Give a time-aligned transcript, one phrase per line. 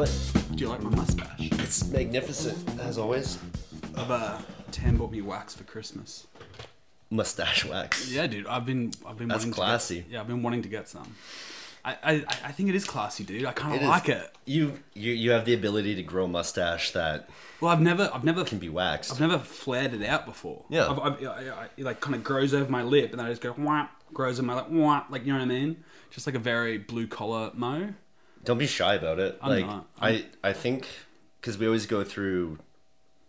[0.00, 0.32] What?
[0.54, 1.52] Do you like my mustache?
[1.52, 3.38] It's magnificent as always.
[3.94, 4.38] I've uh,
[4.72, 6.26] Tam bought me wax for Christmas.
[7.10, 8.10] Mustache wax.
[8.10, 8.46] Yeah, dude.
[8.46, 9.96] I've been I've been That's wanting classy.
[9.96, 11.14] To get, yeah, I've been wanting to get some.
[11.84, 12.12] I, I
[12.44, 13.44] I think it is classy, dude.
[13.44, 14.34] I kind of is- like it.
[14.46, 17.28] You you you have the ability to grow a mustache that
[17.60, 19.12] Well, I've never I've never can be waxed.
[19.12, 20.64] I've never flared it out before.
[20.70, 20.88] Yeah.
[20.88, 23.28] I've, I've, I, I, it like kind of grows over my lip, and then I
[23.28, 25.84] just go wah, grows in my like wah, like you know what I mean?
[26.10, 27.92] Just like a very blue collar mo.
[28.44, 29.38] Don't be shy about it.
[29.42, 29.86] I'm like not.
[30.00, 30.86] I I think
[31.40, 32.58] because we always go through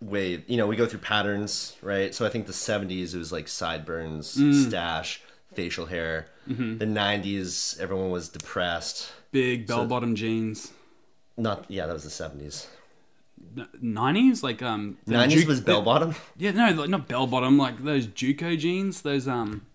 [0.02, 2.14] way you know we go through patterns right.
[2.16, 4.68] So I think the '70s it was like sideburns, Mm.
[4.68, 5.22] stash,
[5.54, 6.28] facial hair.
[6.50, 6.78] Mm-hmm.
[6.80, 9.12] The '90s everyone was depressed.
[9.32, 10.72] Big bell bottom jeans.
[11.38, 12.68] Not yeah, that was the '70s.
[13.82, 16.16] Nineties, like um, '90s Ju- was bell bottom.
[16.38, 19.66] Yeah, no, like not bell bottom, like those JNCO jeans, those um,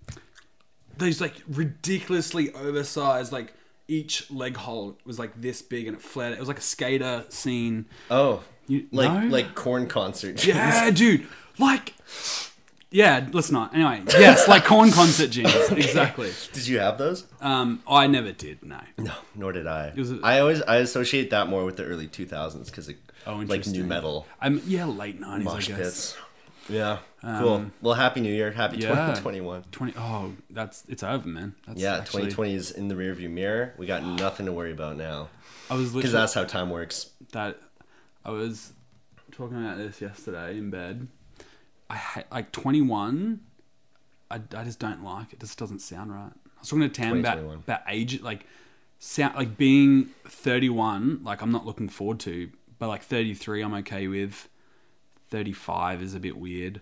[0.98, 3.52] those like ridiculously oversized, like
[3.88, 6.32] each leg hole was like this big and it flared.
[6.32, 7.86] It was like a skater scene.
[8.10, 9.28] Oh, You, like no?
[9.28, 10.36] like Korn concert.
[10.36, 10.46] jeans.
[10.56, 11.26] yeah, dude,
[11.58, 11.94] like.
[12.88, 13.74] Yeah, let's not.
[13.74, 16.32] Anyway, yes, like Korn concert jeans, exactly.
[16.52, 17.26] Did you have those?
[17.40, 18.64] Um, I never did.
[18.64, 18.80] No.
[18.96, 19.92] No, nor did I.
[19.96, 22.90] a- I always I associate that more with the early 2000s because
[23.26, 25.76] Oh, like nu metal I'm yeah, late nineties, I mosh guess.
[25.78, 26.16] pits.
[26.68, 26.98] Yeah,
[27.40, 27.66] cool.
[27.82, 28.88] Well, happy New Year, happy Um, yeah.
[28.88, 29.64] 2021.
[29.72, 29.94] Twenty.
[29.96, 31.54] Oh, that's it's over, man.
[31.66, 33.74] That's Yeah, actually- 2020 is in the rearview mirror.
[33.78, 35.28] We got nothing to worry about now
[35.70, 37.10] I was because that's how time works.
[37.32, 37.58] that
[38.24, 38.72] I was
[39.32, 41.08] talking about this yesterday in bed.
[41.90, 43.40] I like 21.
[44.30, 45.40] I, I just don't like it.
[45.40, 46.32] Just doesn't sound right.
[46.56, 48.46] I was talking to Tam about about age, like
[48.98, 51.20] sound like being 31.
[51.22, 54.48] Like I'm not looking forward to, but like 33, I'm okay with.
[55.28, 56.80] 35 is a bit weird.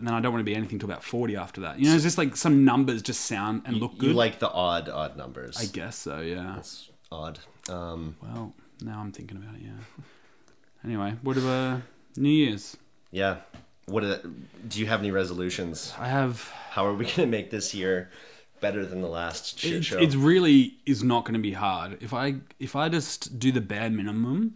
[0.00, 1.78] And then I don't want to be anything till about 40 after that.
[1.78, 4.08] You know, it's just like some numbers just sound and look good.
[4.08, 5.58] You like the odd odd numbers.
[5.60, 6.56] I guess so, yeah.
[6.56, 7.38] It's odd.
[7.68, 10.04] Um, Well, now I'm thinking about it, yeah.
[10.84, 11.82] Anyway, what about
[12.16, 12.76] New Year's?
[13.12, 13.36] yeah.
[13.86, 14.30] What are the,
[14.68, 15.92] do you have any resolutions?
[15.98, 16.48] I have.
[16.70, 18.08] How are we gonna make this year
[18.60, 19.98] better than the last shit It, show?
[19.98, 21.98] it really is not going to be hard.
[22.00, 24.54] If I if I just do the bare minimum,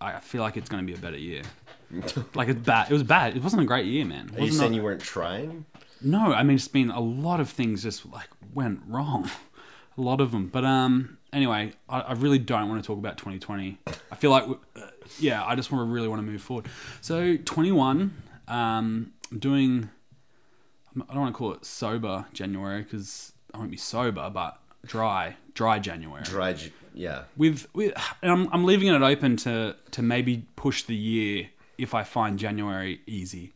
[0.00, 1.42] I feel like it's going to be a better year.
[2.34, 2.90] like it's bad.
[2.90, 3.36] It was bad.
[3.36, 4.30] It wasn't a great year, man.
[4.34, 5.66] It Are you saying a- you weren't trying?
[6.02, 9.30] No, I mean it's been a lot of things just like went wrong,
[9.98, 10.48] a lot of them.
[10.48, 13.78] But um, anyway, I, I really don't want to talk about 2020.
[14.10, 14.80] I feel like, uh,
[15.18, 16.66] yeah, I just want to really want to move forward.
[17.00, 18.14] So 21,
[18.48, 19.90] um, I'm doing.
[20.96, 25.36] I don't want to call it sober January because I won't be sober, but dry,
[25.52, 26.56] dry January Dry,
[26.94, 27.24] yeah.
[27.36, 27.92] with with
[28.22, 31.48] and I'm I'm leaving it open to to maybe push the year
[31.78, 33.52] if I find January easy.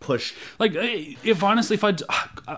[0.00, 0.34] Push.
[0.58, 1.94] Like, if honestly, if I,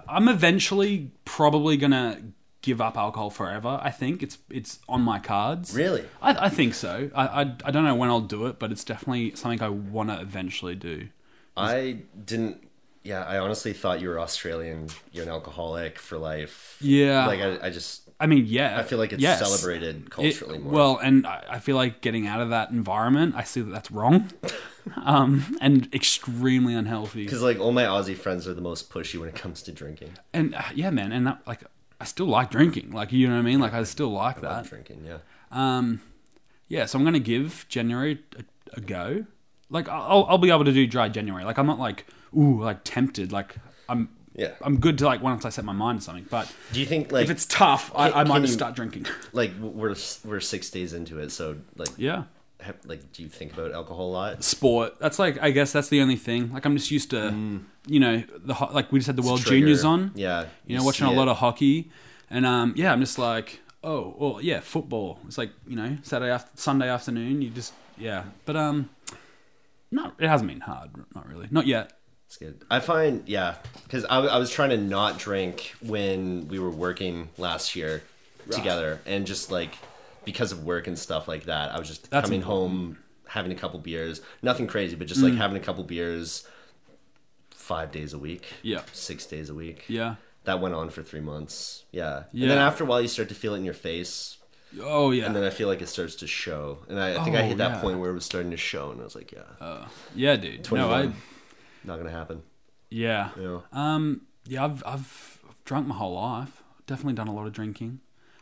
[0.08, 2.20] I'm eventually probably gonna
[2.62, 3.78] give up alcohol forever.
[3.82, 5.74] I think it's it's on my cards.
[5.74, 6.04] Really?
[6.20, 7.10] I, I think so.
[7.14, 10.10] I, I I don't know when I'll do it, but it's definitely something I want
[10.10, 11.08] to eventually do.
[11.56, 12.68] I didn't.
[13.04, 14.88] Yeah, I honestly thought you were Australian.
[15.12, 16.76] You're an alcoholic for life.
[16.80, 17.26] Yeah.
[17.26, 18.78] Like I, I just I mean, yeah.
[18.78, 19.38] I feel like it's yes.
[19.38, 20.72] celebrated It- culturally more.
[20.72, 23.90] Well, and I, I feel like getting out of that environment, I see that that's
[23.92, 24.30] wrong,
[25.04, 27.24] um, and extremely unhealthy.
[27.24, 30.10] because like all my Aussie friends are the most pushy when it comes to drinking.
[30.32, 31.62] And uh, yeah, man, and that, like
[32.00, 32.90] I still like drinking.
[32.90, 33.60] Like you know what I mean?
[33.60, 34.64] Like I still like I'm that.
[34.64, 35.18] drinking, yeah.
[35.52, 36.00] Um,
[36.68, 38.42] yeah, so I'm gonna give January a,
[38.76, 39.26] a go.
[39.70, 41.44] Like I'll I'll be able to do dry January.
[41.44, 42.04] Like I'm not like
[42.36, 43.30] ooh like tempted.
[43.32, 43.56] Like
[43.88, 44.52] I'm Yeah.
[44.62, 46.26] I'm good to like once I set my mind to something.
[46.30, 49.06] But Do you think like if it's tough, I, I might can just start drinking.
[49.32, 49.94] like we're
[50.24, 52.22] we're six days into it, so like yeah.
[52.60, 54.44] have, like do you think about alcohol a lot?
[54.44, 54.98] Sport.
[55.00, 56.52] That's like I guess that's the only thing.
[56.52, 59.40] Like I'm just used to, you know, the ho- like we just had the World
[59.40, 59.46] Mm.
[59.46, 59.60] Trigger.
[59.60, 60.12] Juniors on.
[60.14, 61.32] Yeah, you know, watching a lot it.
[61.32, 61.90] of hockey,
[62.30, 65.18] and um, yeah, I'm just like, oh, well, yeah, football.
[65.26, 67.42] It's like you know, Saturday after Sunday afternoon.
[67.42, 68.88] You just yeah, but um,
[69.90, 70.90] no, it hasn't been hard.
[71.14, 71.92] Not really, not yet.
[72.28, 72.62] It's good.
[72.70, 73.54] I find, yeah,
[73.84, 78.02] because I, I was trying to not drink when we were working last year
[78.50, 79.70] together, and just like
[80.26, 82.70] because of work and stuff like that, I was just That's coming important.
[82.70, 82.98] home,
[83.28, 85.38] having a couple beers, nothing crazy, but just like mm.
[85.38, 86.46] having a couple beers
[87.50, 88.82] five days a week, Yeah.
[88.92, 89.86] six days a week.
[89.88, 90.16] Yeah.
[90.44, 91.84] That went on for three months.
[91.92, 92.24] Yeah.
[92.32, 92.42] Yeah.
[92.42, 94.36] And then after a while, you start to feel it in your face,
[94.82, 95.24] Oh yeah.
[95.24, 96.80] and then I feel like it starts to show.
[96.90, 97.80] And I, I think I Oh, hit that yeah.
[97.80, 100.58] point where it was starting to show, and I was like, yeah, uh, yeah, dude.
[100.70, 100.92] No, 21.
[101.08, 101.12] I
[101.88, 102.42] not gonna happen.
[102.90, 103.30] yeah.
[103.40, 103.60] Yeah.
[103.72, 106.62] Um, yeah, I've I've drunk my whole life.
[106.86, 108.00] Definitely done a lot of drinking.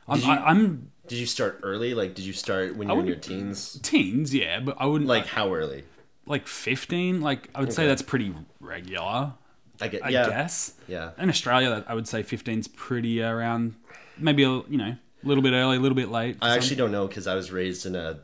[0.08, 1.94] I'm, Did you- I, I'm Did you start early?
[1.94, 3.80] Like, did you start when you were in your teens?
[3.82, 5.82] teens, yeah, but I wouldn't Like, like how early?
[6.26, 7.20] like 15.
[7.22, 9.32] Like I would say that's pretty regular.
[9.80, 10.72] I get, I yeah, guess.
[10.88, 11.10] yeah.
[11.18, 13.74] In Australia, I would say 15's pretty around,
[14.16, 16.36] maybe a, you know, A little bit early, a little bit late.
[16.40, 18.20] I actually don't know because I was raised in a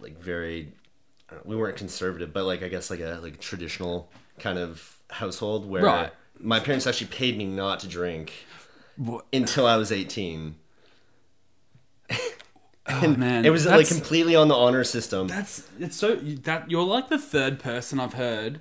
[0.00, 0.72] like very
[1.32, 5.66] know, we weren't conservative, but like I guess like a like traditional kind of household
[5.68, 6.12] where Right.
[6.40, 8.32] my parents actually paid me not to drink
[8.96, 10.56] What- until I was eighteen.
[12.86, 15.26] Oh, man, It was like completely on the honor system.
[15.26, 18.60] That's it's so that you're like the third person I've heard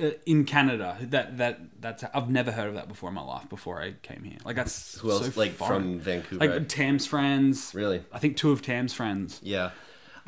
[0.00, 3.48] uh, in Canada that that that's I've never heard of that before in my life
[3.48, 4.38] before I came here.
[4.44, 5.34] Like that's Who else?
[5.34, 5.82] so like foreign.
[5.82, 6.46] from Vancouver?
[6.46, 7.72] like Tam's friends.
[7.74, 8.04] Really?
[8.12, 9.40] I think two of Tam's friends.
[9.42, 9.70] yeah.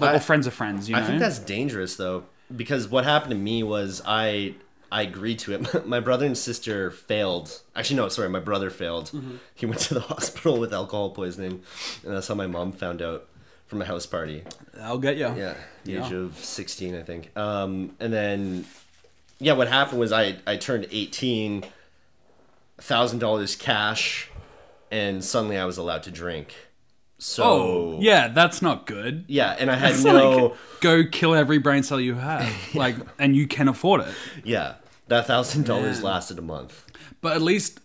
[0.00, 0.88] Like, I- or friends of friends.
[0.88, 1.02] You know.
[1.02, 2.25] I think that's dangerous though,
[2.56, 4.56] because what happened to me was I
[4.90, 5.87] I agreed to it.
[5.87, 7.61] My brother and sister failed.
[7.76, 9.06] Actually, no, sorry, my brother failed.
[9.06, 9.37] Mm-hmm.
[9.55, 11.62] He went to the hospital with alcohol poisoning,
[12.05, 13.26] and that's how my mom found out
[13.67, 14.44] from a house party.
[14.81, 15.32] I'll get you.
[15.37, 15.55] Yeah,
[15.85, 17.37] the age of sixteen, I think.
[17.37, 18.64] Um, and then,
[19.38, 21.64] yeah, what happened was I I turned eighteen,
[22.79, 24.31] thousand dollars cash,
[24.91, 26.55] and suddenly I was allowed to drink.
[27.19, 29.25] So Oh, yeah, that's not good.
[29.29, 30.37] yeah, and I had It's no.
[30.47, 34.15] like go kill every brain cell you have, like, and you can afford it.
[34.44, 34.75] Yeah,
[35.09, 36.85] that thousand dollars lasted a month.
[37.20, 37.81] But at least,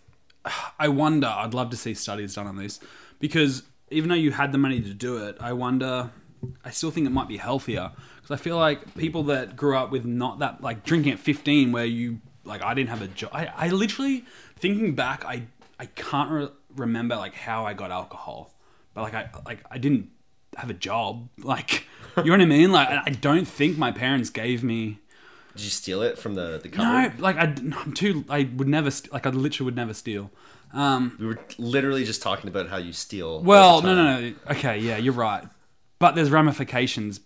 [0.77, 1.27] I wonder.
[1.27, 2.79] I'd love to see studies done on this
[3.19, 6.11] because even though you had the money to do it, I wonder.
[6.63, 9.91] I still think it might be healthier because I feel like people that grew up
[9.91, 13.31] with not that like drinking at fifteen, where you like I didn't have a job.
[13.33, 14.25] I, I literally
[14.57, 15.43] thinking back, I
[15.79, 18.52] I can't re- remember like how I got alcohol,
[18.93, 20.09] but like I like I didn't
[20.57, 21.29] have a job.
[21.43, 21.85] Like
[22.17, 22.71] you know what I mean?
[22.71, 24.99] Like I don't think my parents gave me.
[25.55, 28.23] Did you steal it from the the No, like I, am too.
[28.29, 28.91] I would never.
[28.91, 30.29] St- like I literally would never steal.
[30.73, 33.41] Um, We were literally just talking about how you steal.
[33.41, 34.33] well, no, no, no.
[34.51, 35.43] Okay, yeah, you're right.
[35.99, 37.19] But there's ramifications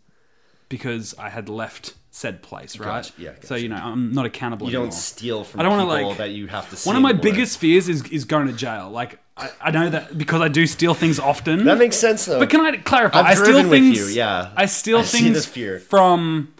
[0.69, 2.87] because I had left said place, right?
[3.03, 4.67] Gotcha, yeah, So you know, I'm not accountable.
[4.67, 6.87] You don't steal from I don't wanna, like- that you have to.
[6.87, 7.23] One of my anymore.
[7.23, 8.89] biggest fears is is going to jail.
[8.89, 11.65] Like I, I know that because I do steal things often.
[11.65, 12.39] That makes sense though.
[12.39, 13.19] but can I clarify?
[13.19, 13.97] I've I steal driven with things.
[13.97, 14.51] you, yeah.
[14.55, 15.79] I steal I see things fear.
[15.79, 16.53] from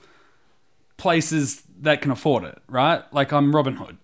[0.98, 3.02] places that can afford it, right?
[3.14, 3.98] Like I'm Robin Hood,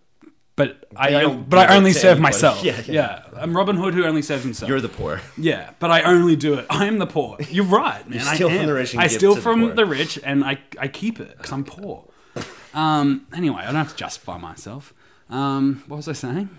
[0.55, 2.21] but I don't but I it only to serve anybody.
[2.21, 2.63] myself.
[2.63, 2.91] Yeah, Yeah,
[3.33, 3.39] yeah.
[3.41, 4.69] I'm Robin Hood who only serves himself.
[4.69, 5.21] You're the poor.
[5.37, 6.65] yeah, but I only do it.
[6.69, 7.37] I am the poor.
[7.49, 8.19] You're right, man.
[8.21, 9.73] steal I from the rich and I give steal to the from poor.
[9.75, 12.05] the rich, and I I keep it because I'm poor.
[12.73, 13.27] Um.
[13.35, 14.93] Anyway, I don't have to justify myself.
[15.29, 15.83] Um.
[15.87, 16.49] What was I saying?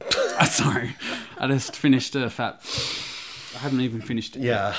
[0.38, 0.94] Uh, sorry,
[1.38, 2.60] I just finished a fat.
[3.54, 4.42] I haven't even finished it.
[4.42, 4.76] Yeah,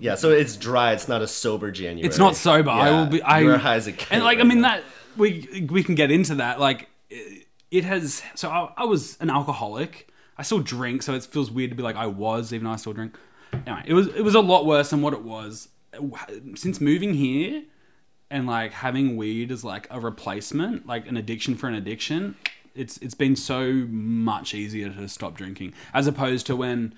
[0.00, 0.14] yeah.
[0.14, 0.92] So it's dry.
[0.94, 2.06] It's not a sober January.
[2.08, 2.70] It's not sober.
[2.70, 3.20] I will be.
[3.20, 4.76] I, You're high as a kite And like, I mean, now.
[4.76, 4.84] that
[5.18, 6.58] we we can get into that.
[6.58, 8.22] Like, it, it has.
[8.34, 10.08] So I, I was an alcoholic.
[10.38, 12.76] I still drink, so it feels weird to be like I was, even though I
[12.76, 13.14] still drink.
[13.52, 15.68] Anyway, it was it was a lot worse than what it was
[16.54, 17.62] since moving here
[18.30, 22.36] and like having weed as like a replacement, like an addiction for an addiction.
[22.74, 26.94] It's it's been so much easier to stop drinking as opposed to when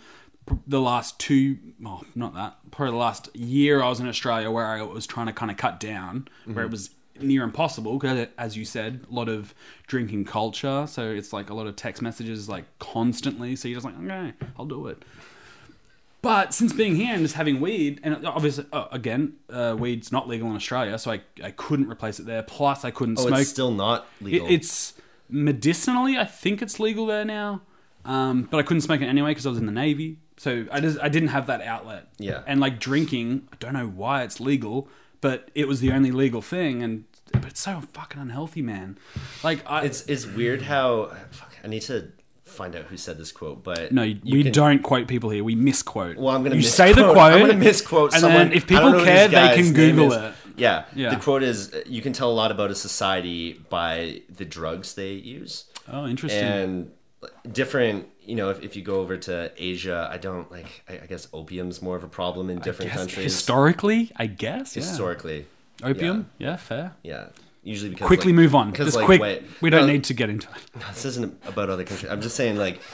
[0.66, 4.64] the last two, well, not that, probably the last year I was in Australia where
[4.66, 6.90] I was trying to kind of cut down, where it was
[7.20, 9.54] near impossible because, as you said, a lot of
[9.88, 10.86] drinking culture.
[10.88, 13.56] So it's like a lot of text messages like constantly.
[13.56, 15.02] So you're just like, okay, I'll do it.
[16.22, 20.26] But since being here and just having weed, and obviously, oh, again, uh, weed's not
[20.28, 22.42] legal in Australia, so I, I couldn't replace it there.
[22.42, 23.40] Plus, I couldn't Oh, smoke.
[23.40, 24.46] it's still not It- legal.
[24.48, 24.94] it's
[25.28, 27.62] medicinally, I think it's legal there now,
[28.04, 30.18] um, but I couldn't smoke it anyway because I was in the navy.
[30.38, 32.08] So I just I didn't have that outlet.
[32.18, 32.42] Yeah.
[32.46, 34.88] And like drinking, I don't know why it's legal,
[35.20, 38.98] but it was the only legal thing, and but it's so fucking unhealthy, man.
[39.42, 41.12] Like I, it's it's weird how.
[41.30, 42.12] Fuck, I need to
[42.44, 45.42] find out who said this quote, but no, you we can- don't quote people here.
[45.42, 46.16] We misquote.
[46.18, 46.88] Well, I'm gonna you misquote.
[46.88, 47.32] say the quote.
[47.32, 48.48] I'm gonna misquote and someone.
[48.48, 50.22] then if people don't know who care, they can Google is.
[50.22, 50.34] it.
[50.56, 50.84] Yeah.
[50.94, 51.10] Yeah.
[51.10, 55.12] The quote is you can tell a lot about a society by the drugs they
[55.12, 55.64] use.
[55.90, 56.42] Oh, interesting.
[56.42, 56.90] And
[57.50, 61.06] different, you know, if, if you go over to Asia, I don't like, I, I
[61.06, 63.24] guess opium's more of a problem in different Guess countries.
[63.24, 64.76] historically, I guess.
[64.76, 64.82] Yeah.
[64.82, 65.46] Historically.
[65.82, 66.30] Opium.
[66.38, 66.94] Yeah, fair.
[67.02, 67.26] Yeah.
[67.62, 68.06] Usually because.
[68.06, 68.70] Quickly like- move on.
[68.70, 69.20] Because, like, quick.
[69.20, 70.80] wait, we don't no, need to get into it.
[70.88, 72.10] This isn't about other countries.
[72.10, 72.80] I'm just saying, like.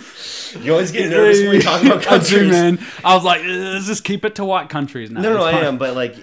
[0.62, 2.50] you always get nervous when we talk about I do, countries.
[2.50, 2.78] man.
[3.04, 5.10] I was like, "Uh, let's just keep it to white countries.
[5.10, 5.20] now.
[5.20, 6.14] No, no, I am, but like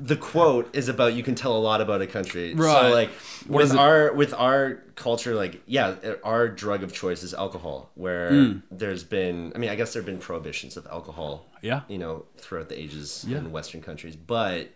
[0.00, 2.54] the quote is about you can tell a lot about a country.
[2.54, 2.80] Right.
[2.82, 3.10] So like
[3.46, 7.90] What with our with our culture, like yeah, our drug of choice is alcohol.
[7.94, 8.58] Where Hmm.
[8.70, 11.46] there's been, I mean, I guess there have been prohibitions of alcohol.
[11.62, 11.80] Yeah.
[11.88, 13.38] You know, throughout the ages Yeah.
[13.38, 14.68] in Western countries, but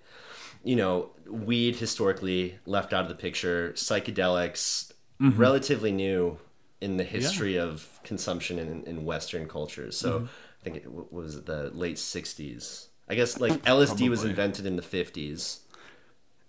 [0.65, 3.73] you know, weed historically left out of the picture.
[3.77, 5.37] Psychedelics, Mm-hmm.
[5.41, 6.39] relatively new
[6.81, 9.97] in the history of consumption in, in Western cultures.
[9.97, 10.27] So Mm-hmm.
[10.61, 12.89] I think it was the late '60s.
[13.09, 15.61] I guess like LSD was invented in the '50s,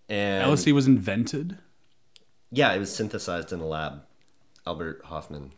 [0.09, 1.57] and LSD was invented.
[2.51, 4.01] yeah, it was synthesized in a lab.
[4.65, 5.51] Albert Hofmann.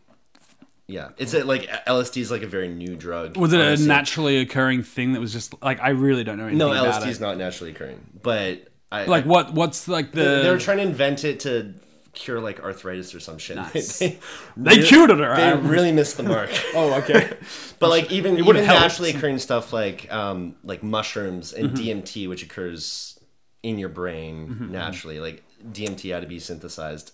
[0.88, 3.38] Yeah, it's a, like LSD is like a very new drug.
[3.38, 3.86] Was it honestly.
[3.86, 7.08] a naturally occurring thing that was just like I really don't know anything No, LSD
[7.08, 9.54] is not naturally occurring, but I Like what?
[9.54, 10.42] What's like the?
[10.44, 11.74] they were trying to invent it to
[12.14, 13.58] cure like arthritis or some shit.
[13.74, 14.00] Nice.
[14.00, 14.20] they,
[14.58, 15.18] They really- cured it.
[15.18, 16.50] They really missed the mark.
[16.76, 17.34] oh, okay.
[17.80, 22.00] But like even even naturally occurring stuff like um like mushrooms and Mm-hmm.
[22.02, 23.20] DMT, which occurs
[23.64, 27.12] in your brain Mm-hmm, naturally, like DMT had to be synthesized,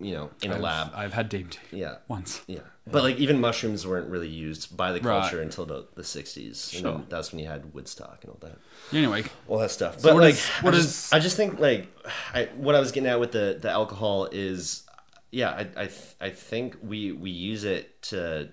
[0.00, 0.92] you know, in a lab.
[0.94, 1.96] I've had DMT Yeah.
[2.06, 2.42] once.
[2.46, 2.60] Yeah.
[2.86, 5.20] But like even mushrooms weren't really used by the Right.
[5.20, 6.46] culture until the, the 60s.
[6.46, 6.92] And Sure.
[6.92, 8.58] then that's when you had Woodstock and all that.
[8.96, 10.00] Anyway, All that stuff.
[10.00, 11.88] But what like is- what I, is- just, I just think like
[12.32, 14.84] I, what I was getting at with the, the alcohol is
[15.30, 18.48] yeah, I I, th- I think we we use it to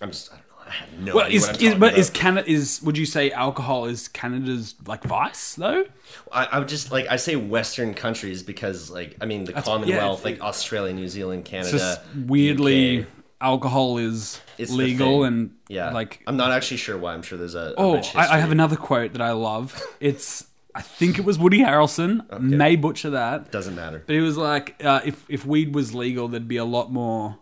[0.00, 0.49] I'm just I don't know.
[0.49, 0.49] I have
[0.98, 1.98] no well, idea is, what I'm is but about.
[1.98, 5.84] is Canada is would you say alcohol is Canada's like vice though?
[6.32, 10.20] I, I would just like I say Western countries because like I mean the Commonwealth,
[10.20, 13.06] yeah, like Australia, New Zealand, Canada, just weirdly UK.
[13.40, 15.92] alcohol is It's legal and yeah.
[15.92, 17.14] like I'm not actually sure why.
[17.14, 19.80] I'm sure there's a, a Oh, I, I have another quote that I love.
[20.00, 22.40] It's I think it was Woody Harrelson.
[22.40, 24.04] May butcher that, Doesn't matter.
[24.06, 27.38] but he was like, uh, if if weed was legal, there'd be a lot more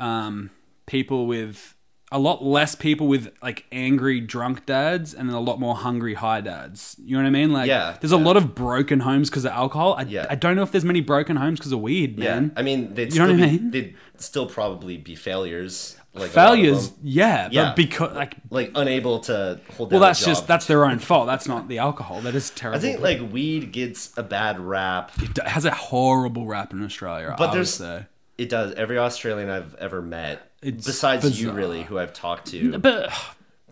[0.00, 0.50] um,
[0.86, 1.74] people with
[2.12, 6.14] a lot less people with like angry drunk dads, and then a lot more hungry
[6.14, 6.96] high dads.
[7.04, 7.52] You know what I mean?
[7.52, 9.94] Like, Yeah, there's a lot of broken homes because of alcohol.
[9.98, 10.26] I, Yeah.
[10.30, 12.48] I don't know if there's many broken homes because of weed, Yeah.
[12.56, 13.70] I mean, they'd You know still what I mean?
[13.70, 15.96] They'd still probably be failures.
[16.14, 17.64] Like a lot of Failures, yeah, Yeah.
[17.68, 19.98] but because like like unable to hold down.
[19.98, 21.26] Well, that's just that's their own fault.
[21.26, 22.20] That's not the alcohol.
[22.20, 22.76] That is terrible.
[22.78, 25.10] I think like weed gets a bad rap.
[25.22, 27.34] it has a horrible rap in Australia.
[27.38, 28.06] But I there's- would say.
[28.38, 28.74] It does.
[28.74, 33.12] Every Australian I've ever met, It's besides you, really, who I've talked to, But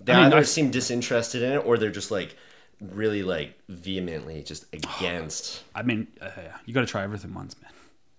[0.00, 2.36] they I mean, either I- seem disinterested in it or they're just like
[2.80, 5.62] really like vehemently just against.
[5.74, 6.30] I mean, uh,
[6.66, 7.72] you got to try everything once, man.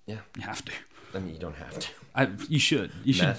[0.07, 0.71] Yeah, You have to.
[1.13, 1.87] I mean, you don't have to.
[2.15, 2.91] I, you should.
[3.03, 3.35] You should.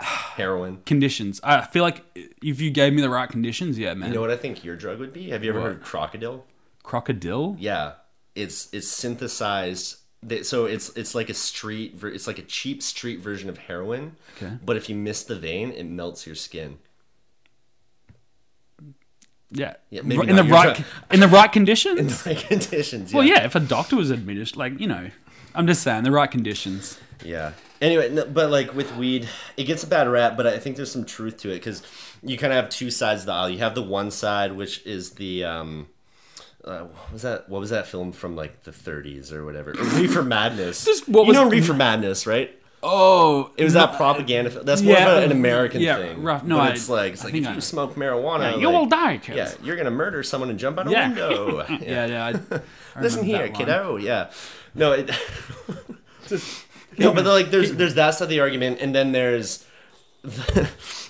[0.00, 0.82] Heroin.
[0.84, 1.40] Conditions.
[1.42, 2.04] I feel like
[2.42, 4.10] if you gave me the right conditions, yeah, man.
[4.10, 5.30] You know what I think your drug would be?
[5.30, 5.66] Have you ever What?
[5.68, 6.44] heard of crocodile?
[6.82, 7.56] Crocodile.
[7.58, 7.92] Yeah,
[8.34, 9.96] it's it's synthesized.
[10.26, 11.98] They- So it's it's like a street.
[12.02, 14.16] It's like a cheap street version of heroin.
[14.36, 14.52] Okay.
[14.64, 16.78] But if you miss the vein, it melts your skin.
[19.50, 19.74] Yeah.
[19.90, 20.86] Yeah, maybe in the not your right drug.
[21.12, 21.98] in the right conditions.
[22.00, 23.14] In the right conditions.
[23.14, 23.44] well, yeah.
[23.44, 25.10] If a doctor was administered, like you know,
[25.54, 26.98] I'm just saying the right conditions.
[27.24, 27.52] Yeah.
[27.80, 30.90] Anyway, no, but like with weed, it gets a bad rap, but I think there's
[30.90, 31.82] some truth to it because
[32.22, 33.48] you kind of have two sides of the aisle.
[33.50, 35.86] You have the one side, which is the um,
[36.66, 37.48] uh, what was that?
[37.48, 39.72] What was that film from like the 30s or whatever?
[39.78, 40.84] Reefer Madness.
[40.84, 42.50] Just what you was- know Reefer Madness, right?
[42.82, 44.50] Oh, It was that propaganda.
[44.50, 44.64] Film.
[44.64, 46.22] That's more Yeah, of an American yeah, thing.
[46.22, 48.60] rough- no, I- it's like it's I like if I you smoke marijuana, Yeah, like,
[48.60, 49.36] you will die, kids.
[49.36, 51.08] Yeah, you're gonna murder someone and jump out a Yeah.
[51.08, 51.66] window.
[51.80, 52.40] yeah, yeah.
[52.96, 53.96] I, Listen here, kiddo.
[53.96, 54.30] Yeah.
[54.74, 55.10] No, it.
[56.98, 59.64] no, but like there's there's that side of the argument, and then there's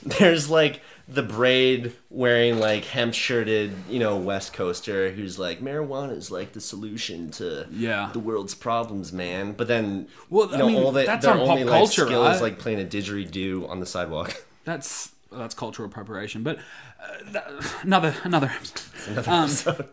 [0.02, 6.16] there's like the braid wearing like hemp shirted, you know, West Coaster who's like marijuana
[6.16, 8.10] is like the solution to Yeah.
[8.12, 9.52] the world's problems, man.
[9.52, 12.26] But then Well, you I know, mean, all that that's their only life culture, skill
[12.26, 14.34] is like playing a didgeridoo on the sidewalk.
[14.64, 16.42] That's that's cultural preparation.
[16.42, 16.58] But
[17.82, 18.52] another another.
[19.06, 19.88] Another Um, episode.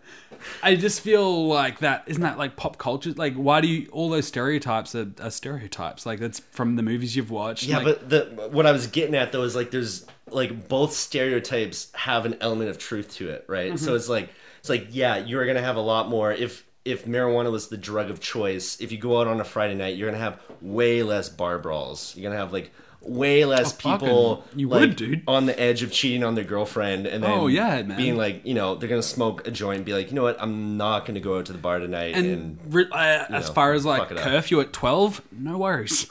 [0.62, 3.12] I just feel like that isn't that like pop culture?
[3.12, 6.06] Like, why do you all those stereotypes are, are stereotypes?
[6.06, 7.64] Like that's from the movies you've watched.
[7.64, 10.94] Yeah, like, but the what I was getting at though is like there's like both
[10.94, 13.70] stereotypes have an element of truth to it, right?
[13.70, 13.78] Mm-hmm.
[13.78, 14.30] So it's like
[14.60, 18.10] it's like yeah, you're gonna have a lot more if if marijuana was the drug
[18.10, 18.80] of choice.
[18.82, 22.16] If you go out on a Friday night, you're gonna have way less bar brawls.
[22.16, 22.72] You're gonna have like
[23.06, 25.24] way less Oh, people you like, would, dude.
[25.28, 27.98] on the edge of cheating on their girlfriend and then Oh, yeah, man.
[27.98, 30.42] being like you know they're gonna smoke a joint and be like you know what
[30.42, 33.74] I'm not gonna go out to the bar tonight and, and uh, as know, far
[33.74, 34.24] as like it up.
[34.24, 36.08] curfew at twelve, no worries.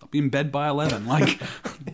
[0.00, 1.06] I'll be in bed by eleven.
[1.06, 1.38] Like,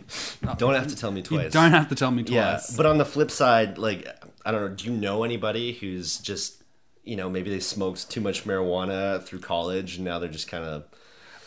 [0.59, 1.53] don't have to tell me twice.
[1.53, 2.33] don't have to tell me twice.
[2.71, 4.07] Yeah, but on the flip side, like
[4.45, 6.63] I don't know, do you know anybody who's just
[7.05, 10.65] you know maybe they smoked too much marijuana through college and now they're just kind
[10.65, 10.85] of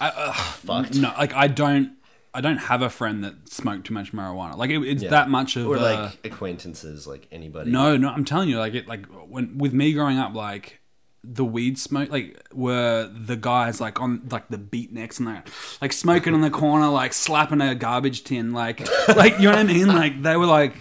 [0.56, 1.92] fucked, no, like I don't.
[2.34, 4.56] I don't have a friend that smoked too much marijuana.
[4.56, 5.10] Like it, it's Yeah.
[5.10, 7.70] that much of or uh, like acquaintances, like anybody.
[7.72, 10.80] No, no, I'm telling you, like it, like when with me growing up, like
[11.24, 15.48] the weed smoke, like were the guys like on like the beatniks and like
[15.82, 18.80] like smoking in the corner, like slapping a garbage tin, like
[19.16, 19.88] like you know what I mean?
[19.88, 20.74] Like they were like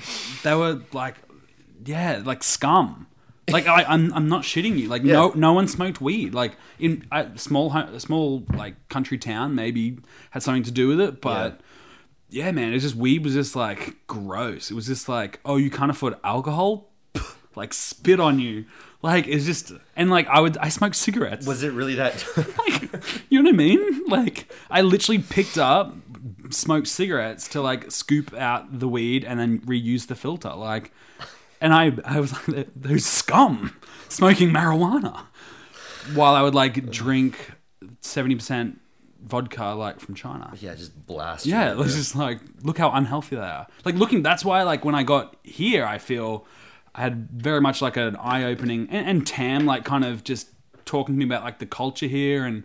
[0.45, 1.17] they were like
[1.85, 3.07] yeah, like scum.
[3.53, 4.89] Like I, I'm, I'm not shitting you.
[4.89, 6.35] Like no, no one smoked weed.
[6.35, 9.99] Like in a small, ho- a small like country town, maybe
[10.31, 11.21] had something to do with it.
[11.21, 11.61] But
[12.29, 14.71] yeah, man, it's just weed was just like gross.
[14.71, 16.91] It was just like, oh, you can't afford alcohol,
[17.57, 18.67] like spit on you.
[19.03, 21.47] Like it's just and like I would I smoked cigarettes.
[21.47, 22.25] Was it really that?
[22.59, 24.07] like you know what I mean?
[24.09, 25.95] Like I literally picked up
[26.51, 30.53] smoked cigarettes to like scoop out the weed and then reuse the filter.
[30.53, 30.93] Like,
[31.61, 33.77] and I, I was like, those scum
[34.09, 35.27] smoking marijuana
[36.15, 37.53] while I would like drink
[38.03, 38.77] 70%
[39.23, 40.53] vodka like from China.
[40.61, 41.47] Yeah, just blast.
[41.47, 43.67] Yeah, it's just like look how unhealthy they are.
[43.85, 46.47] Like looking, that's why like when I got here, I feel
[46.95, 50.51] I had very much like an eye opening, and, and Tam like kind of just
[50.85, 52.65] talking to me about like the culture here, and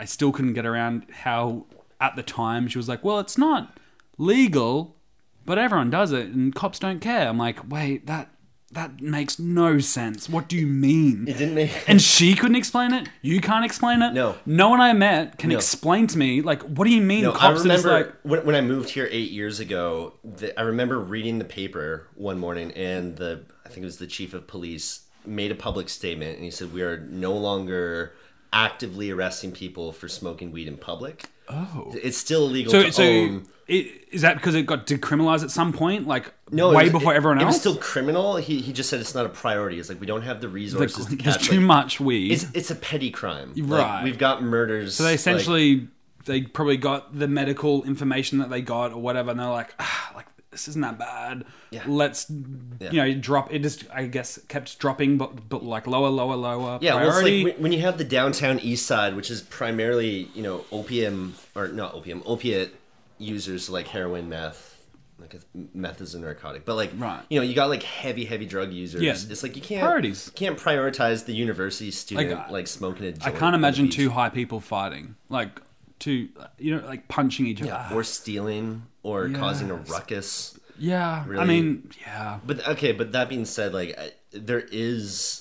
[0.00, 1.66] I still couldn't get around how
[2.00, 3.78] at the time she was like, well, it's not
[4.18, 4.96] legal,
[5.44, 7.28] but everyone does it, and cops don't care.
[7.28, 8.30] I'm like, wait, that
[8.72, 10.28] that makes no sense.
[10.28, 11.26] What do you mean?
[11.28, 11.70] It didn't make.
[11.88, 13.08] And she couldn't explain it.
[13.22, 14.14] You can't explain it.
[14.14, 14.34] No.
[14.46, 15.56] No one I met can No.
[15.56, 17.22] explain to me like, what do you mean?
[17.22, 20.14] No, I cops just remember like, when, when I moved here eight years ago.
[20.24, 24.08] The, I remember reading the paper one morning, and the I think it was the
[24.08, 28.12] chief of police made a public statement, and he said we are no longer
[28.54, 31.24] actively arresting people for smoking weed in public.
[31.48, 31.92] oh.
[32.02, 33.46] It's still illegal So, to so own.
[33.66, 37.12] it, is that because it got decriminalized at some point, like No, way was- before
[37.12, 38.36] it- everyone It was still criminal.
[38.36, 39.78] He he just said it's not a priority.
[39.78, 41.46] It's like we don't have the Like, resources to there's catch.
[41.48, 42.32] too like, much weed.
[42.32, 43.52] It's it's a petty crime.
[43.56, 44.04] Like, Right.
[44.04, 44.94] we've got murders.
[44.94, 45.88] so they essentially
[46.26, 50.12] they probably got the medical information that they got or whatever, and they're like, ah,
[50.16, 51.44] like this isn't that bad.
[51.72, 51.82] Yeah.
[51.86, 53.52] Let's you know drop.
[53.52, 56.78] It just I guess kept dropping, but but like lower, lower, lower.
[56.80, 60.64] Yeah, well, like when- you have the downtown east side, which is primarily, you know,
[60.70, 62.74] opium, or not opium, opiate
[63.18, 64.70] users like heroin, meth.
[65.18, 65.36] Like
[65.74, 67.22] meth is a narcotic, but like, Right.
[67.30, 69.00] you know, you got like heavy, heavy drug users.
[69.02, 70.30] Yeah, It's like you can't priorities.
[70.34, 74.10] can't prioritize the university student Like, like, smoking a I joint on can't imagine two
[74.10, 75.60] high people fighting, like
[76.04, 77.94] two, you know, like punching each other.
[77.94, 80.58] or stealing or causing a ruckus.
[80.78, 82.40] Yeah, I mean, yeah.
[82.44, 85.40] But okay, but that being said, like I, there is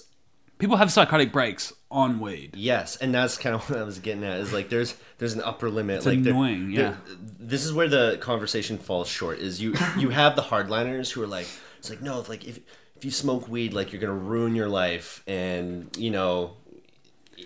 [0.60, 2.52] People have psychotic breaks on weed.
[2.56, 4.40] Yes, and that's kind of what I was getting at.
[4.40, 6.06] Is like there's there's an upper limit.
[6.06, 6.98] like there- annoying, there-
[7.40, 9.40] this is where the conversation falls short.
[9.40, 11.48] Is you you have the hardliners who are like,
[11.80, 12.60] it's like no, like if
[12.96, 16.54] if you smoke weed, like you're gonna ruin your life, and you know,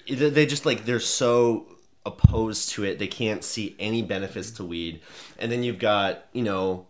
[0.09, 1.65] they just like they're so
[2.07, 2.97] opposed to it.
[2.97, 5.01] They can't see any benefits to weed,
[5.37, 6.87] and then you've got you know,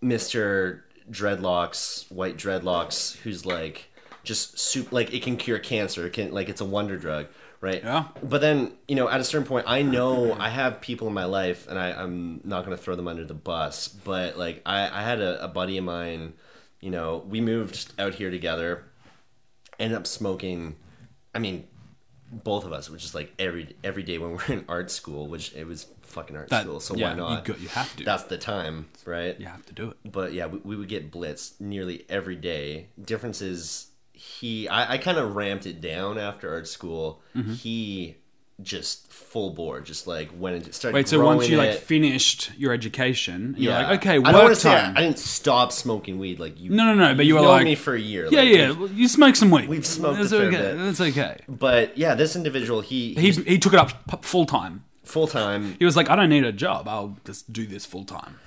[0.00, 3.90] Mister Dreadlocks, white dreadlocks, who's like
[4.22, 6.06] just soup like it can cure cancer.
[6.06, 7.26] It can like it's a wonder drug,
[7.62, 7.82] right?
[7.82, 8.08] Yeah.
[8.22, 11.24] But then you know, at a certain point, I know I have people in my
[11.24, 13.88] life, and I, I'm not gonna throw them under the bus.
[13.88, 16.34] But like I, I had a, a buddy of mine.
[16.80, 18.84] You know, we moved out here together.
[19.80, 20.76] Ended up smoking.
[21.34, 21.66] I mean,
[22.30, 25.54] both of us, which is like every every day when we're in art school, which
[25.54, 27.46] it was fucking art That- school, so yeah, why not?
[27.48, 28.04] You, go, you have to.
[28.04, 29.38] That's the time, right?
[29.38, 29.96] you have to do it.
[30.10, 32.88] But yeah, we, we would get blitzed nearly every day.
[33.02, 37.22] Difference is he, I, I kind of ramped it down after art school.
[37.36, 37.52] Mm-hmm.
[37.52, 38.16] He
[38.62, 40.94] just full bore, just like went into started.
[40.94, 44.56] Wait, so once you like finished your education, you're like, okay, I work don't want
[44.56, 44.96] say time.
[44.96, 46.40] I, I didn't stop smoking weed.
[46.40, 48.26] Like you, No, no, no, but you were like- me for a year.
[48.30, 49.68] yeah, like, yeah, well, you smoke some weed.
[49.68, 50.56] We've smoked a fair okay.
[50.56, 50.76] bit.
[50.78, 51.40] That's okay.
[51.48, 54.84] But yeah, this individual, he, He he took it up full time.
[55.04, 55.76] full time.
[55.78, 56.88] He was like, I don't need a job.
[56.88, 58.38] I'll just do this full time.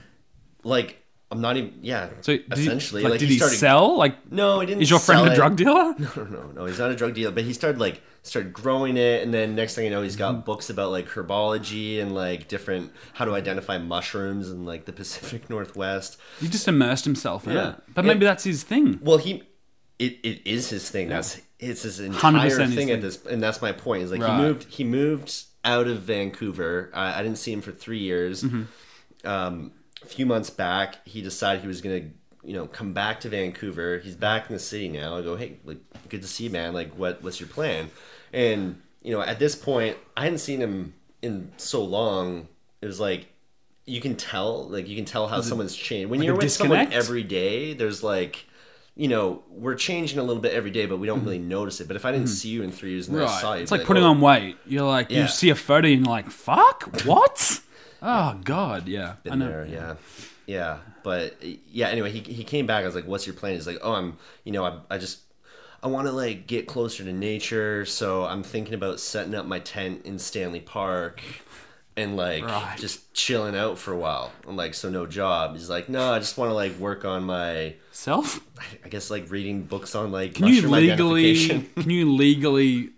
[0.64, 1.01] Like
[1.32, 1.74] I'm not even.
[1.82, 3.56] Yeah, So did he- essentially, like, like, did he he, started.
[3.58, 3.98] sell?
[3.98, 4.82] Like, No, he didn't.
[4.82, 5.36] is your friend a it.
[5.36, 5.96] drug dealer?
[6.00, 6.66] No, no, no.
[6.66, 9.74] He's not a drug dealer, but he started like started growing it, and then next
[9.76, 10.36] thing you know, he's Mm-hmm.
[10.38, 14.92] got books about like herbology and like different how to identify mushrooms in like the
[15.02, 16.18] Pacific Northwest.
[16.42, 17.70] He just immersed himself in Yeah.
[17.70, 17.76] it.
[17.96, 18.14] But Yeah.
[18.14, 19.00] maybe that's his thing.
[19.02, 19.44] Well, he
[20.00, 21.08] it, it is his thing.
[21.10, 22.92] That's it's his 100% entire thing thing.
[22.92, 24.04] at this, and that's my point.
[24.04, 24.36] Is like Right.
[24.36, 26.90] he moved he moved out of Vancouver.
[26.94, 28.44] I, I didn't see him for three years.
[28.44, 28.64] Mm-hmm.
[29.28, 32.04] Um, a few months back, he decided he was gonna
[32.44, 34.00] you know come back to Vancouver.
[34.00, 35.18] He's back in the city now.
[35.18, 36.74] I go, hey, like good to see you, man.
[36.74, 37.90] Like what what's your plan?
[38.34, 42.48] And you know at this point, I hadn't seen him in so long.
[42.82, 43.28] It was like.
[43.88, 46.12] You can tell, like you can tell how someone's changed.
[46.12, 48.46] When like you're with someone every day, there's like,
[48.96, 51.88] you know, we're changing a little bit every day, but we don't really notice it.
[51.88, 53.58] But if I didn't see you in three years and then I saw Mm-hmm.
[53.58, 54.56] You, It's I'd like putting oh, on weight.
[54.68, 55.24] You're like, Yeah.
[55.24, 56.84] you see a photo and you're like, fuck?
[57.06, 57.60] What?
[58.02, 58.88] oh, God.
[58.88, 59.12] Yeah.
[59.26, 59.48] I been know.
[59.48, 59.96] there, yeah,
[60.46, 60.78] yeah.
[61.04, 61.38] But
[61.72, 62.84] yeah, anyway, he he came back.
[62.84, 65.20] I was like, "What's your plan?" He's like, "Oh, I'm, you know, I I just."
[65.84, 69.58] I want to like get closer to nature, so I'm thinking about setting up my
[69.58, 71.24] tent in Stanley Park
[71.98, 72.78] and like Right.
[72.78, 74.32] just chilling out for a while.
[74.48, 75.54] I'm like, so no job.
[75.56, 78.42] He's like, no, I just want to like work on my, Self?
[78.86, 81.36] I guess like reading books on like Can you legally
[81.76, 82.92] can you legally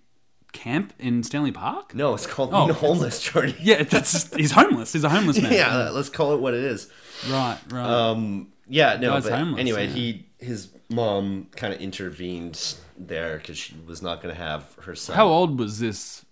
[0.54, 1.94] camp in Stanley Park?
[1.94, 3.56] No, it's called Oh, homeless, Jordy.
[3.60, 4.94] Yeah, that's he's homeless.
[4.94, 5.52] He's a homeless man.
[5.52, 6.90] yeah, let's call it what it is.
[7.30, 7.86] Right, right.
[7.86, 9.94] Um, yeah, no, but homeless, anyway, yeah.
[9.94, 14.96] he his mom kind of intervened there because she was not going to have her
[14.96, 15.16] son.
[15.16, 16.26] How old was this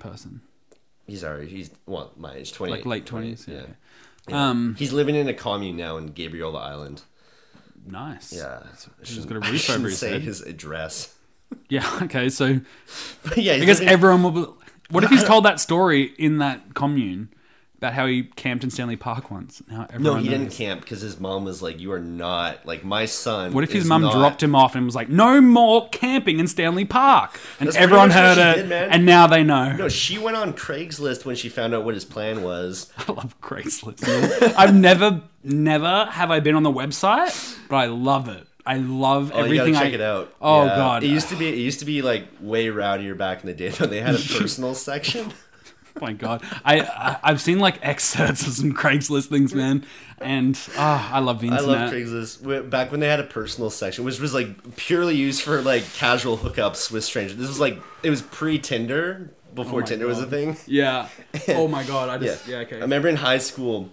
[0.00, 0.40] person?
[1.06, 3.46] He's already he's well my age, twenty, Like late twenties.
[3.48, 3.62] Yeah.
[4.30, 7.00] Um, He's living in a commune now in Gabriola Island.
[7.86, 8.32] nice.
[8.32, 8.62] Yeah,
[9.02, 10.22] He's got a roof over his say head.
[10.22, 11.14] his address.
[11.70, 11.86] Yeah.
[12.02, 12.28] Okay.
[12.30, 12.60] So
[13.24, 14.30] But yeah, I guess living- everyone will.
[14.30, 14.52] Be,
[14.90, 17.28] what if he's told that story in that commune
[17.76, 19.62] about how he camped in Stanley Park once?
[19.70, 23.04] Now No, he didn't camp because his mom was like, "You are not like my
[23.04, 25.90] son." What if his is mum not- dropped him off and was like, "No more
[25.90, 29.72] camping in Stanley Park," and That's everyone heard it, did, and now they know.
[29.76, 32.90] No, she went on Craigslist when she found out what his plan was.
[33.06, 34.54] I love Craigslist.
[34.56, 38.46] I've never, never have I been on the website, but I love it.
[38.68, 39.72] I love Oh, you everything.
[39.72, 40.34] gotta I, check it out.
[40.42, 40.76] Oh Yeah.
[40.76, 41.48] god, it used to be.
[41.48, 43.70] It used to be like way rowdier back in the day.
[43.78, 45.32] when they had a personal section.
[45.96, 49.84] Oh my god, I, I I've seen like excerpts of some Craigslist things, man,
[50.20, 51.68] and ah, I love the internet.
[51.78, 52.70] I love Craigslist.
[52.70, 56.36] Back when they had a personal section, which was like purely used for like casual
[56.38, 57.36] hookups with strangers.
[57.38, 60.56] This was like it was pre Tinder before Oh Tinder was a thing.
[60.66, 61.08] Yeah.
[61.48, 62.32] Oh my god, I Yeah.
[62.32, 62.76] just yeah, okay.
[62.76, 63.88] I remember in high school,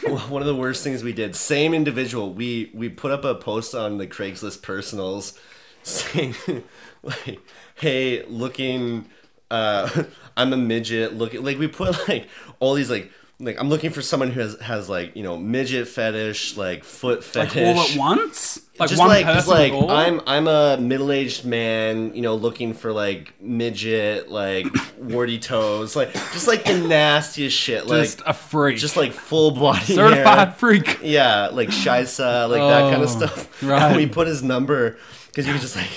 [0.28, 1.36] one of the worst things we did.
[1.36, 2.32] Same individual.
[2.32, 5.38] We we put up a post on the Craigslist personals
[5.82, 6.34] saying
[7.02, 7.40] like,
[7.74, 9.06] "Hey, looking,
[9.50, 10.04] uh,
[10.36, 11.14] I'm a midget.
[11.14, 12.28] Looking like we put like
[12.60, 13.10] all these like."
[13.44, 17.24] Like I'm looking for someone who has has like you know midget fetish like foot
[17.24, 19.50] fetish, like all at once, like just one like person.
[19.50, 19.90] like all?
[19.90, 25.96] I'm I'm a middle aged man, you know, looking for like midget, like warty toes,
[25.96, 30.48] like just like the nastiest shit, like just a freak, just like full body certified
[30.48, 30.54] hair.
[30.56, 31.00] freak.
[31.02, 33.62] Yeah, like Shisa, like that kind of Oh, stuff.
[33.68, 33.82] right.
[33.82, 35.90] And we put his number because you could just like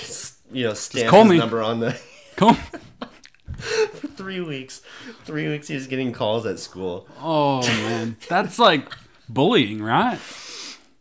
[0.52, 1.38] you know stamp his me.
[1.38, 1.96] number on the
[2.34, 2.58] Come.
[4.16, 4.82] three weeks.
[5.24, 7.06] Three weeks he was getting calls at school.
[7.20, 8.90] Oh man, that's like
[9.28, 10.18] bullying, right?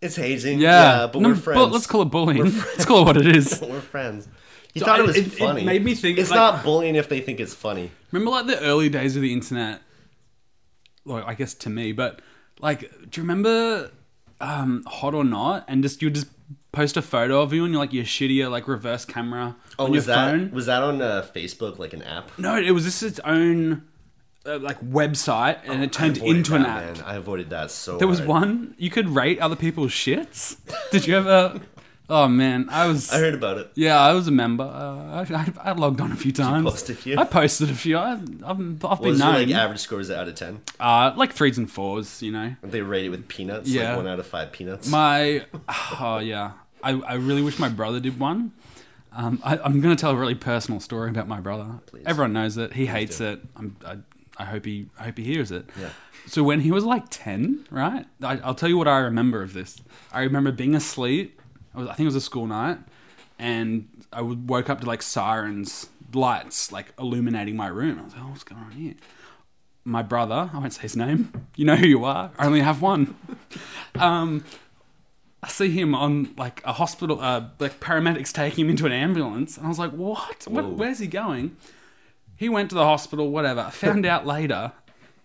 [0.02, 0.60] It's hazing.
[0.60, 1.72] Yeah, Yeah, but No, we're friends.
[1.72, 2.44] let's call it bullying.
[2.56, 3.60] Let's call it what it is.
[3.68, 4.28] We're friends.
[4.74, 5.64] He So thought I- it was it- it funny.
[5.64, 7.90] made me think, it's like- not bullying if they think it's funny.
[8.12, 9.82] Remember, like the early days of the internet.
[11.06, 12.22] Like, I guess to me, but
[12.60, 13.92] like, do you remember
[14.42, 15.66] um, Hot or Not?
[15.68, 16.28] And just you just
[16.76, 19.90] post a photo of you and you're like your shittier like reverse camera Oh, on
[19.92, 20.52] your was that phone.
[20.52, 22.30] was that on uh, Facebook like an app?
[22.38, 23.84] No, it was just its own
[24.46, 26.96] uh, like website, and it turned avoided into an that, app.
[26.98, 27.06] Man.
[27.06, 27.98] I avoided that so.
[27.98, 28.30] There was hard.
[28.30, 30.58] one you could rate other people's shits.
[30.92, 31.60] Did you ever?
[32.08, 33.12] Oh man, I was.
[33.12, 33.72] I heard about it.
[33.74, 34.64] Yeah, I was a member.
[34.64, 36.70] Uh, I, I, I logged on a few times.
[36.70, 37.18] post a few?
[37.18, 37.98] I posted a few.
[37.98, 39.34] I, I've, I've What been known.
[39.34, 40.62] like average scores out of ten?
[40.80, 42.56] uh, like threes and fours, you know.
[42.62, 43.68] They rate it with peanuts.
[43.68, 43.88] Yeah.
[43.90, 44.88] like one out of five peanuts.
[44.88, 45.46] My,
[46.00, 46.52] oh yeah,
[46.86, 48.54] I, I really wish my brother did one.
[49.12, 51.66] Um, I, I'm going to tell a really personal story about my brother.
[51.88, 52.04] Please.
[52.06, 52.74] Everyone knows it.
[52.74, 53.26] He hates do.
[53.26, 53.42] it.
[53.56, 53.98] I'm, I,
[54.38, 55.66] I hope he, I hope he hears it.
[55.80, 55.90] Yeah.
[56.28, 58.06] So when he was like ten, right?
[58.22, 59.78] I, I'll tell you what I remember of this.
[60.12, 61.42] I remember being asleep.
[61.74, 62.80] I, was, I think it was a school night,
[63.40, 68.00] and I woke up to like sirens, lights like illuminating my room.
[68.00, 68.96] I was like, "Oh, what's going on here?"
[69.84, 71.32] My brother, I won't say his name.
[71.56, 72.32] You know who you are.
[72.40, 73.16] I only have one.
[73.96, 74.44] um,
[75.46, 79.58] I see him on like a hospital, uh, like paramedics taking him into an ambulance,
[79.58, 80.48] and I was like, "What?
[80.48, 81.56] what where's he going?"
[82.36, 83.66] He went to the hospital, whatever.
[83.66, 84.72] Found out later,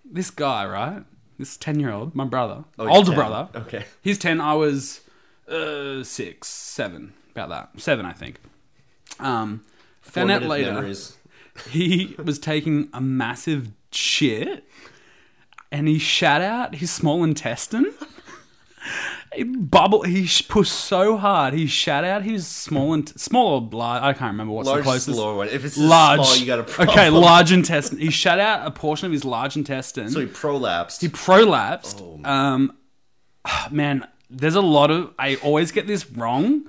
[0.04, 1.04] this guy, right?
[1.38, 3.14] This ten-year-old, my brother, Oh, older 10.
[3.14, 3.48] brother.
[3.60, 3.86] Okay.
[4.02, 4.42] He's ten.
[4.42, 5.00] I was
[5.48, 8.40] uh, six, seven, about that, seven, I think.
[9.20, 9.64] Um,
[10.02, 11.16] found out later memories.
[11.70, 14.68] he was taking a massive shit,
[15.72, 17.94] and he shat out his small intestine.
[19.34, 20.02] He bubble.
[20.02, 21.54] He pushed so hard.
[21.54, 24.02] He shat out his small and small or large.
[24.02, 25.20] I can't remember what's Large the closest.
[25.22, 25.48] one.
[25.48, 26.20] If it's large.
[26.20, 26.98] small, you got a problem.
[26.98, 27.98] okay, large intestine.
[27.98, 30.10] He shut out a portion of his large intestine.
[30.10, 31.00] So he prolapsed.
[31.00, 32.00] he prolapsed.
[32.02, 32.76] Oh, um,
[33.70, 35.12] man, there's a lot of.
[35.18, 36.66] I always get this wrong.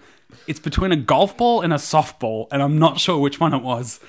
[0.47, 3.63] It's between a golf ball and a softball, and I'm not sure which one it
[3.63, 3.99] was.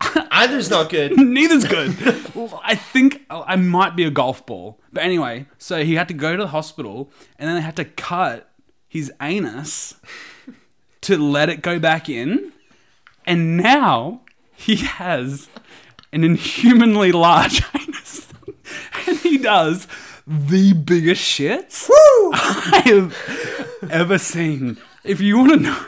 [0.30, 1.16] Either's not good.
[1.16, 1.90] Neither's good.
[2.62, 4.80] I think I might be a golf ball.
[4.92, 7.84] But anyway, so he had to go to the hospital and then they had to
[7.84, 8.50] cut
[8.88, 9.94] his anus
[11.02, 12.52] to let it go back in.
[13.26, 14.22] And now
[14.54, 15.48] he has
[16.12, 18.28] an inhumanly large anus.
[19.06, 19.86] And he does
[20.26, 21.88] the biggest shits
[22.32, 24.78] I have ever seen.
[25.04, 25.86] If you want to know,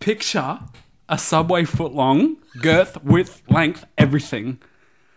[0.00, 0.60] picture
[1.08, 4.58] a subway foot long, girth, width, length, everything.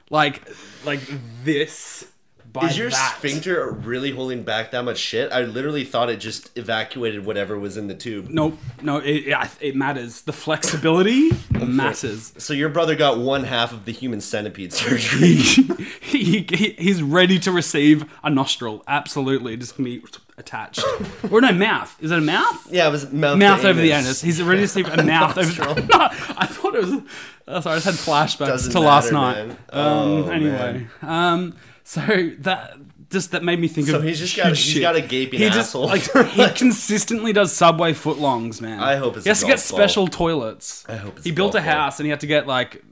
[0.10, 0.41] Like,
[0.86, 1.02] like
[1.43, 2.06] this.
[2.52, 3.15] By Is your that.
[3.17, 5.32] sphincter really holding back that much shit?
[5.32, 8.28] I literally thought it just evacuated whatever was in the tube.
[8.28, 10.21] Nope, no, it, it, it matters.
[10.21, 12.34] The flexibility matters.
[12.39, 15.36] So your brother got one half of the human centipede surgery.
[16.02, 18.84] he, he, he's ready to receive a nostril.
[18.88, 20.02] Absolutely, just be
[20.39, 20.84] attached.
[21.32, 21.95] or no, mouth.
[22.02, 22.67] Is it a mouth?
[22.71, 23.38] Yeah, it was mouth.
[23.38, 24.21] Mouth over the anus.
[24.21, 25.82] He's ready to sleep a mouth over.
[25.82, 27.02] No, I thought it was.
[27.47, 29.58] Oh, sorry, I just had flashbacks Doesn't to last matter, night.
[29.71, 29.88] Um,
[30.23, 32.02] Oh, anyway, um, so
[32.39, 32.78] that
[33.10, 34.02] just that made me think So of.
[34.02, 34.82] So he's just got- huge he's shit.
[34.84, 35.88] got a gaping he just, asshole.
[35.88, 38.80] Like he consistently does subway footlongs, man.
[38.80, 39.58] I hope it's he has a to get ball.
[39.80, 40.86] special toilets.
[40.88, 41.73] I hope it's he a built a golf ball.
[41.73, 42.84] house and he had to get like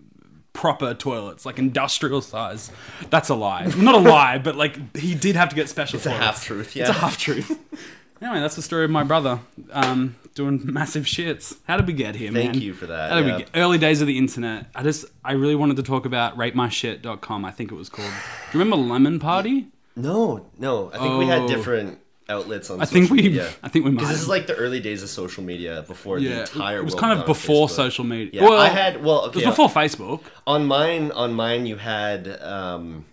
[0.58, 2.72] proper toilets, like industrial size.
[3.12, 3.67] That's a lie.
[3.78, 5.98] Not a lie, but like he did have to get special.
[5.98, 6.76] It's a half truth.
[6.76, 6.82] Yeah.
[6.82, 7.52] It's a half truth.
[8.22, 9.39] anyway, that's the story of my brother
[9.72, 11.56] um, doing massive shits.
[11.67, 12.52] How did we get here, man?
[12.52, 13.12] Thank you for that.
[13.12, 13.38] How did yeah.
[13.38, 14.65] we get, early days of the internet.
[14.74, 17.46] I just I really wanted to talk about ratemyshit.com.
[17.46, 18.10] I think it was called.
[18.52, 19.67] Do you remember Lemon Party?
[19.96, 20.91] No, no.
[20.91, 21.48] I think we had Oh.
[21.48, 22.81] different outlets on.
[22.81, 23.49] I think social we media.
[23.63, 23.99] I think we might.
[23.99, 26.79] Because this is like the early days of social media before the yeah, entire.
[26.79, 28.29] it was kind of before social media.
[28.33, 29.03] Yeah, well, I had.
[29.03, 29.45] Well, it okay.
[29.45, 30.21] was before Facebook.
[30.45, 32.27] on mine, on mine, you had.
[32.41, 33.05] um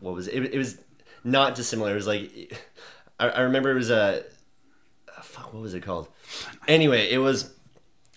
[0.00, 0.34] What was it?
[0.34, 0.78] It, it was
[1.24, 1.92] not dissimilar.
[1.92, 2.58] It was like,
[3.18, 4.24] I, I remember it was a.
[5.22, 6.08] Fuck, what was it called?
[6.66, 7.52] Anyway, it was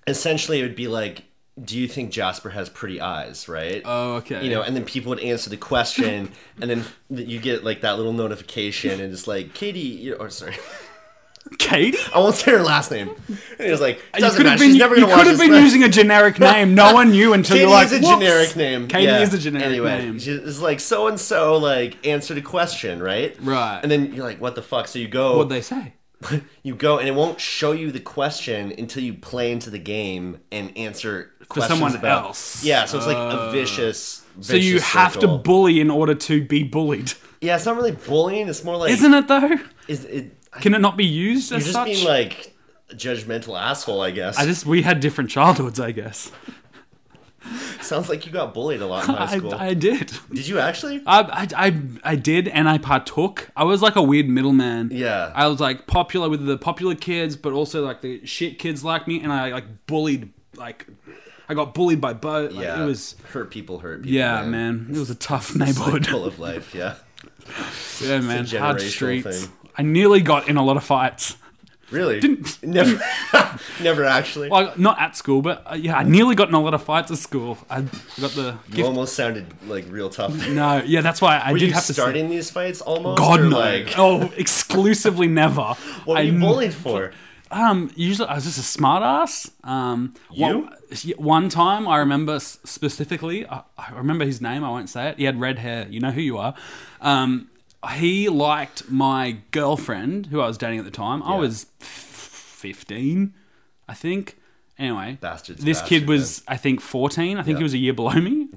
[0.08, 1.24] essentially it would be like,
[1.62, 3.48] do you think Jasper has pretty eyes?
[3.48, 3.82] Right.
[3.86, 4.44] Oh, okay.
[4.44, 7.98] you know, and then people would answer the question, and then you get like that
[7.98, 10.56] little notification, and it's like Katie, you or sorry,
[11.60, 11.98] Katie.
[12.16, 13.10] I won't say her last name.
[13.28, 14.64] And it was like, You doesn't could have matter.
[14.64, 16.74] been, She's never gonna could have been using a generic name.
[16.74, 18.88] No one knew until Katie you're like, is a "Whoops." generic name.
[18.88, 19.20] Katie Yeah.
[19.20, 20.18] is a generic anyway, name.
[20.20, 23.36] It's like so and so like answered a question, right?
[23.42, 23.80] Right.
[23.84, 24.88] And then you're like, what the fuck?
[24.88, 25.94] So you go, What'd they say?
[26.64, 30.40] you go, and it won't show you the question until you play into the game
[30.52, 32.26] and answer questions someone about.
[32.26, 32.64] else.
[32.64, 33.52] Yeah, so it's like a oh.
[33.52, 34.26] vicious.
[34.42, 37.92] So you vicious have to bully in order to be bullied, Yeah, it's not really
[37.92, 38.48] bullying.
[38.48, 39.28] It's more like isn't it?
[39.28, 39.58] Though,
[39.88, 40.32] Is it?
[40.62, 41.86] can it not be used You're as just such?
[41.86, 42.54] being like
[42.90, 44.38] a judgmental asshole, I guess.
[44.38, 46.32] I just we had different childhoods, I guess.
[47.82, 49.54] Sounds like you got bullied a lot in high school.
[49.54, 50.14] I did.
[50.32, 51.02] Did you actually?
[51.06, 53.50] I, I, I, I did, and I partook.
[53.56, 54.90] I was like a weird middleman.
[54.92, 55.32] Yeah.
[55.36, 59.08] I was like popular with the popular kids, but also like the shit kids like
[59.08, 60.32] me, and I like bullied.
[60.56, 60.88] Like,
[61.50, 62.54] I got bullied by both.
[62.54, 62.82] Like, yeah.
[62.82, 63.16] It was.
[63.32, 63.80] hurt people.
[63.80, 64.14] Hurt people.
[64.14, 64.88] Yeah, man.
[64.90, 66.06] It was a tough neighborhood.
[66.06, 66.74] Cycle of life.
[66.74, 66.96] Yeah.
[68.02, 68.46] Yeah, man.
[68.46, 69.28] Hard streets.
[69.28, 69.52] thing.
[69.78, 71.38] I nearly got in a lot of fights.
[71.92, 72.22] Really?
[72.64, 73.00] never.
[73.82, 74.50] never actually.
[74.50, 77.12] Well, not at school, but uh, yeah, I nearly got in a lot of fights
[77.12, 77.58] at school.
[77.70, 78.88] I got the you gift.
[78.88, 80.34] almost sounded like real tough.
[80.50, 81.94] No, yeah, that's why I Were did you have to.
[81.94, 83.20] say- starting these fights almost?
[83.20, 83.60] God no!
[83.60, 85.62] Like, oh, exclusively never.
[86.06, 87.12] what were I you bullied for?
[87.52, 89.52] Um, usually I was just a smart ass.
[89.64, 90.44] Um, You?
[90.46, 90.70] One,
[91.18, 94.64] one time I remember specifically, I, I remember his name.
[94.64, 95.18] I won't say it.
[95.20, 95.86] He had red hair.
[95.88, 96.56] You know who you are.
[97.00, 97.50] Um,
[97.92, 101.22] he liked my girlfriend, who I was dating at the time.
[101.24, 101.40] I Yeah.
[101.40, 103.34] was fifteen,
[103.88, 104.38] I think.
[104.80, 107.38] Anyway, Bastards, This kid bastard, was, I think, fourteen.
[107.38, 107.60] I think Yeah.
[107.60, 108.48] he was a year below me.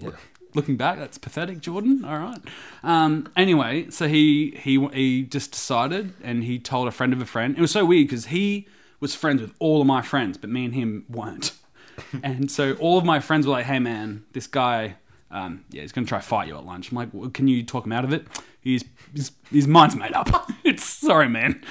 [0.54, 2.02] Looking back, that's pathetic, Jordan.
[2.04, 2.38] All right.
[2.82, 7.26] Um, anyway, so he he he just decided, and he told a friend of a
[7.26, 7.56] friend.
[7.56, 8.66] It was so weird because he
[8.98, 11.52] was friends with all of my friends, but me and him weren't.
[12.22, 14.96] and so all of my friends were like, "Hey, man, this guy,
[15.30, 17.62] um, yeah, he's gonna try to fight you at lunch." I'm like, well, "Can you
[17.62, 18.26] talk him out of it?
[18.66, 20.50] He's his, his mind's made up.
[20.64, 21.62] it's sorry, man."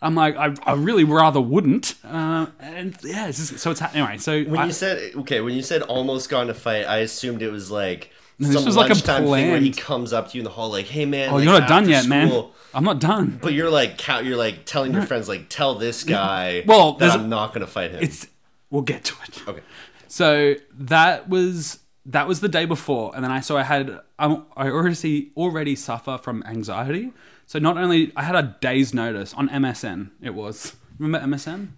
[0.00, 1.94] I'm like, I, I really rather wouldn't.
[2.04, 4.18] Uh, and yeah, it's just, so it's anyway.
[4.18, 7.40] So When I- you said okay, when you said almost got to fight, I assumed
[7.42, 10.42] it was like this some was like a thing where he comes up to you
[10.42, 12.44] in the hall like, "Hey man, oh, like, you're not done yet, man.
[12.74, 13.38] I'm not done.
[13.40, 14.06] But you're like.
[14.06, 17.92] You're like telling your friends like, tell this guy Well, that I'm not gonna fight
[17.92, 18.02] him.
[18.02, 18.26] It's
[18.70, 19.48] we'll get to it.
[19.48, 19.62] okay.
[20.08, 24.36] So that was that was the day before, and then I so I had I
[24.58, 27.12] already already suffer from anxiety.
[27.46, 30.10] So not only I had a day's notice on MSN.
[30.22, 31.68] It was remember MSN.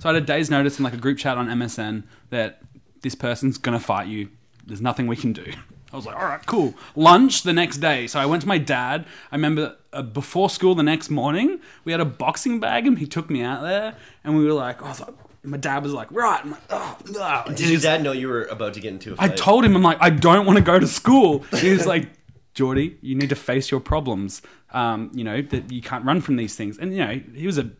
[0.00, 2.62] So I had a day's notice in like a group chat on MSN that
[3.02, 4.28] this person's gonna fight you.
[4.66, 5.52] There's nothing we can do.
[5.92, 6.74] I was like, all right, cool.
[6.96, 8.06] Lunch the next day.
[8.06, 9.04] So I went to my dad.
[9.30, 13.06] I remember uh, before school the next morning, we had a boxing bag and he
[13.06, 16.10] took me out there and we were like, I was like, my dad was like,
[16.12, 16.40] right.
[16.44, 17.44] I'm like, oh, oh.
[17.54, 19.32] Did your dad know you were about to get into a I fight?
[19.32, 21.40] I told him, I'm like, I don't want to go to school.
[21.56, 22.08] He was like,
[22.54, 24.42] Geordie, you need to face your problems.
[24.72, 26.78] Um, you know, that you can't run from these things.
[26.78, 27.70] And, you know, he was a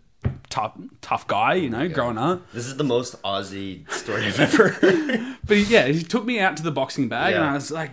[0.50, 2.50] tough, tough guy, you know, growing up.
[2.52, 5.36] This is the most Aussie story I've ever heard.
[5.44, 7.50] But he- yeah, he took me out to the boxing bag and Yeah.
[7.50, 7.92] I was like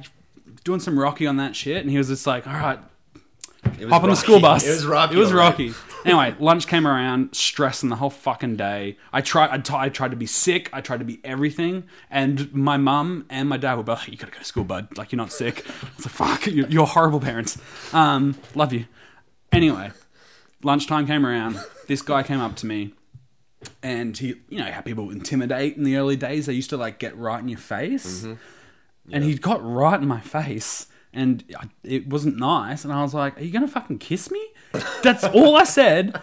[0.63, 1.77] doing some Rocky on that shit.
[1.81, 2.79] And he was just like, all right,
[3.87, 4.15] hop on the Rocky.
[4.15, 4.65] school bus.
[4.65, 5.15] It was Rocky.
[5.15, 5.31] It was.
[5.33, 5.73] Rocky.
[6.05, 8.97] anyway, lunch came around, stressing the whole fucking day.
[9.13, 9.49] I tried.
[9.51, 10.69] I, t- I tried to be sick.
[10.73, 11.83] I tried to be everything.
[12.09, 14.97] And my mum and my dad were both, "You gotta go to school, bud.
[14.97, 17.57] Like you're not sick." I was like, "Fuck, you're, you're horrible parents."
[17.93, 18.85] Um, love you.
[19.51, 19.91] Anyway,
[20.63, 21.59] lunchtime came around.
[21.87, 22.93] This guy came up to me,
[23.81, 26.45] and he, you know how people intimidate in the early days.
[26.45, 28.25] They used to like get right in your face,
[29.11, 32.83] and he got right in my face, and I, it wasn't nice.
[32.83, 34.45] And I was like, "Are you gonna fucking kiss me?"
[35.03, 36.21] That's all I said.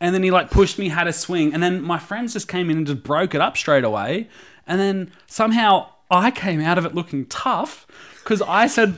[0.00, 2.70] and then he like pushed me, had a swing, and then my friends just came
[2.70, 4.28] in and just broke it up straight away.
[4.66, 7.86] And then somehow I came out of it looking tough
[8.22, 8.96] because I said,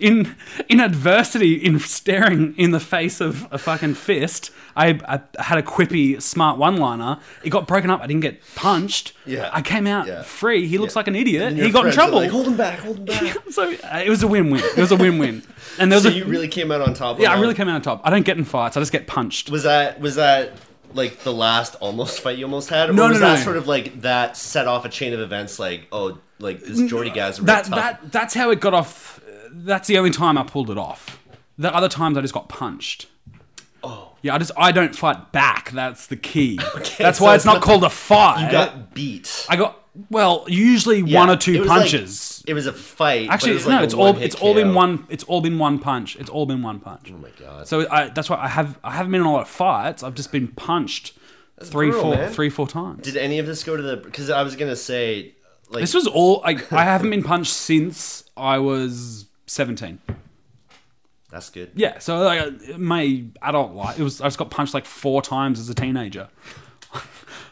[0.00, 0.36] in
[0.68, 4.98] in adversity, in staring in the face of a fucking fist, I,
[5.36, 7.18] I had a quippy, smart one liner.
[7.42, 8.00] It got broken up.
[8.00, 9.12] I didn't get punched.
[9.26, 9.50] Yeah.
[9.52, 10.22] I came out Yeah.
[10.22, 10.66] free.
[10.68, 10.98] He looks Yeah.
[11.00, 11.54] like an idiot.
[11.56, 12.16] He got in trouble.
[12.18, 13.36] Like, hold him back, hold him back.
[13.50, 14.62] so uh, it was a win-win.
[14.62, 15.42] It was a win-win.
[15.80, 17.20] And there was so a, you really came out on top.
[17.20, 18.00] Yeah, I really came out on top.
[18.02, 18.76] I don't get in fights.
[18.76, 19.48] I just get punched.
[19.48, 20.54] Was that was that
[20.92, 23.44] like the last almost fight you almost had, or No, was no, that no.
[23.44, 25.60] sort of like that set off a chain of events?
[25.60, 27.74] Like, oh, like this Jordy guy's That tough.
[27.76, 29.20] that that's how it got off.
[29.52, 31.20] That's the only time I pulled it off.
[31.58, 33.06] The other times I just got punched.
[33.82, 35.70] oh, Yeah, I just I don't fight back.
[35.72, 36.58] That's the key.
[36.76, 38.44] Okay, that's so why it's it's not not- called a fight.
[38.46, 39.46] you got beat.
[39.48, 39.76] I got
[40.10, 42.44] well, usually Yeah, one or it two like- punches.
[42.46, 43.26] it was a fight.
[43.26, 45.06] but Actually, it was like no, a it's all it's all been one.
[45.08, 46.14] It's all been one punch.
[46.16, 47.10] It's all been one punch.
[47.12, 47.66] Oh my god.
[47.66, 50.02] So I, that's why I have I haven't been in a lot of fights.
[50.04, 51.14] I've just been punched
[51.64, 52.32] three, brutal, four, man.
[52.32, 53.02] three, four times.
[53.02, 53.96] Did any of this go to the?
[53.96, 55.34] Because I was gonna say,
[55.70, 56.42] like, This was all.
[56.44, 59.98] Like, I haven't been punched since I was seventeen.
[61.30, 61.72] that's good.
[61.74, 65.58] Yeah, so like my adult life, it was I just got punched like four times
[65.60, 66.28] as a teenager.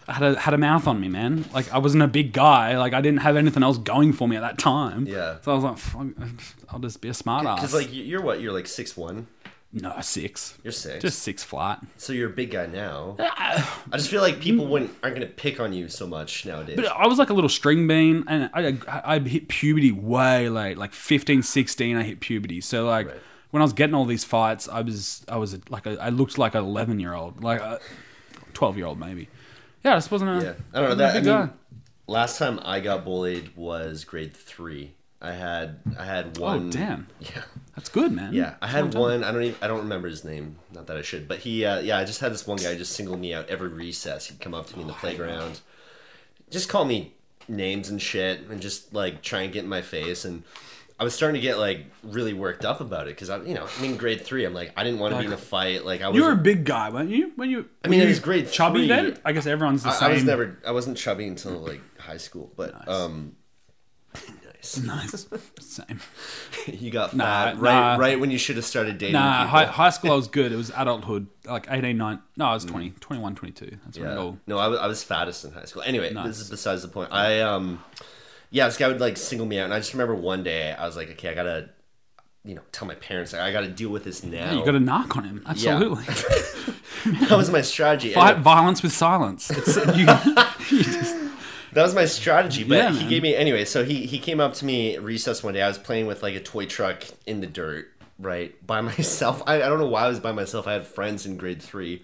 [0.08, 1.44] I had a had a mouth on me, man.
[1.52, 2.78] Like I wasn't a big guy.
[2.78, 5.06] Like I didn't have anything else going for me at that time.
[5.06, 5.38] Yeah.
[5.42, 6.06] So I was like,
[6.70, 7.58] I'll just be a smart ass.
[7.60, 8.40] Because like you're what?
[8.40, 9.26] You're like six one.
[9.82, 11.02] No six, You're six.
[11.02, 11.84] just six flat.
[11.96, 13.16] so you're a big guy now.
[13.20, 13.82] Ah.
[13.92, 16.76] I just feel like people wouldn't aren't gonna pick on you so much nowadays.
[16.76, 20.48] But I was like a little string bean, and I, I, I hit puberty way
[20.48, 22.60] late, like 15, 16, I hit puberty.
[22.60, 23.16] So like Right.
[23.50, 26.38] when I was getting all these fights, I was I was like a, I looked
[26.38, 29.28] like an eleven year old, like uh, a twelve year old maybe.
[29.84, 31.10] Yeah, I just wasn't a yeah, I don't know that.
[31.10, 31.48] I mean, guy.
[32.06, 34.94] last time I got bullied was grade three.
[35.26, 36.70] I had I had Oh one.
[36.70, 37.42] damn, Yeah.
[37.74, 38.32] that's good, man.
[38.32, 39.24] Yeah, I had one.
[39.24, 39.56] I don't even.
[39.62, 40.56] I don't remember his name.
[40.72, 41.64] Not that I should, but he.
[41.64, 44.26] Uh, yeah, I just had this one guy just single me out every recess.
[44.28, 45.60] He'd come up to me in the playground,
[46.50, 47.12] just call me
[47.48, 50.24] names and shit, and just like try and get in my face.
[50.24, 50.42] And
[50.98, 53.66] I was starting to get like really worked up about it because I, you know,
[53.78, 54.44] I mean, grade three.
[54.46, 55.84] I'm like, I didn't want to be in a fight.
[55.84, 56.16] Like I was.
[56.16, 57.32] You were a big guy, weren't you?
[57.36, 58.88] When you, I mean, it was grade chubby three.
[58.88, 59.18] then.
[59.24, 60.10] I guess everyone's the I, same.
[60.10, 60.58] I was never.
[60.66, 63.36] I wasn't chubby until like high school, but um.
[64.84, 65.26] Nice.
[65.30, 65.40] nice.
[65.60, 66.00] Same.
[66.72, 67.96] You got Nah, fat right, nah.
[67.96, 69.14] right when you should have started dating.
[69.14, 70.52] Nah, high, high school I was good.
[70.52, 72.18] It was adulthood, like 18, 9.
[72.36, 73.78] No, I was 20, 21, 22.
[73.84, 74.02] That's Mm.
[74.02, 74.16] Yeah.
[74.16, 74.38] all.
[74.46, 75.82] No, I was, I was fattest in high school.
[75.82, 76.26] Anyway, Nice.
[76.26, 77.12] this is besides the point.
[77.12, 77.82] I um,
[78.50, 80.86] yeah, this guy would like single me out, and I just remember one day I
[80.86, 81.70] was like, okay, I gotta,
[82.44, 84.52] you know, tell my parents I gotta deal with this now.
[84.52, 85.42] You got to knock on him.
[85.46, 86.04] Absolutely.
[87.28, 88.12] that was my strategy.
[88.14, 89.50] Fight And violence with silence.
[89.50, 90.06] It's, you,
[90.78, 91.16] you just,
[91.76, 92.64] that was my strategy.
[92.64, 93.66] But Yeah, he gave me anyway.
[93.66, 95.60] So he he came up to me at recess one day.
[95.60, 99.42] I was playing with like a toy truck in the dirt, right, by myself.
[99.46, 100.66] I, I don't know why I was by myself.
[100.66, 102.02] I had friends in grade three.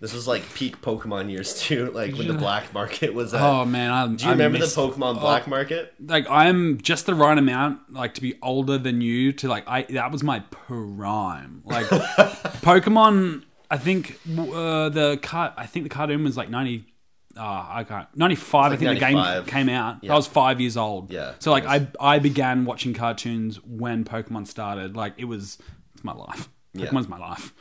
[0.00, 3.32] This was like peak Pokemon years too, like when the black market was.
[3.32, 5.94] At, oh man, I, Do you remember the Pokemon Black Market?
[6.04, 9.32] Like I'm just the right amount, like to be older than you.
[9.34, 11.62] To like, I that was my prime.
[11.64, 13.44] Like Pokemon.
[13.70, 15.54] I think uh, the car.
[15.56, 16.91] I think the cartoon was like ninety.
[17.36, 18.08] Uh, I can't.
[18.16, 18.72] Ninety five.
[18.72, 19.46] I think like the game 95.
[19.46, 19.98] came out.
[20.02, 20.12] Yeah.
[20.12, 21.10] I was five years old.
[21.12, 21.64] Yeah, So like.
[21.66, 24.96] I I began watching cartoons when Pokemon started.
[24.96, 25.58] Like it was
[25.94, 26.48] it's my life.
[26.74, 26.86] Yeah.
[26.86, 27.52] Pokemon's my life.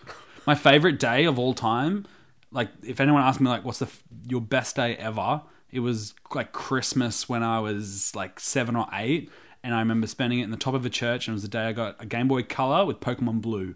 [0.45, 2.05] My favorite day of all time.
[2.51, 6.13] Like if anyone asked me like what's the f- your best day ever, it was
[6.36, 9.29] like Christmas when I was like seven or eight,
[9.63, 11.47] and I remember spending it in the top of a church, and it was the
[11.47, 13.75] day I got a Game Boy Color with Pokemon Blue.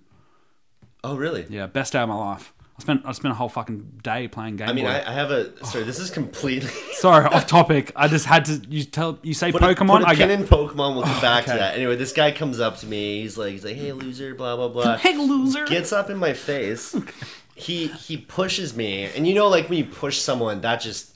[1.04, 1.46] Oh, really?
[1.50, 2.52] Yeah, best day of my life.
[2.78, 4.92] I spent I spent a whole fucking day playing Game I mean, Boy.
[4.92, 5.66] I, I have a.
[5.66, 6.70] Sorry, this is completely.
[6.94, 7.94] Sorry, off topic.
[7.96, 8.62] I just had to.
[8.68, 10.00] You tell you say Put a- Pokemon.
[10.00, 10.96] put a I pin get in Pokemon.
[10.96, 11.60] We'll come oh, back to okay.
[11.60, 11.76] that.
[11.76, 13.22] Anyway, this guy comes up to me.
[13.22, 14.98] He's like, he's like, hey, loser, blah blah blah.
[15.06, 15.66] Hey, loser.
[15.66, 16.94] Gets up in my face.
[17.56, 21.16] he he pushes me, and you know, like when you push someone, that just,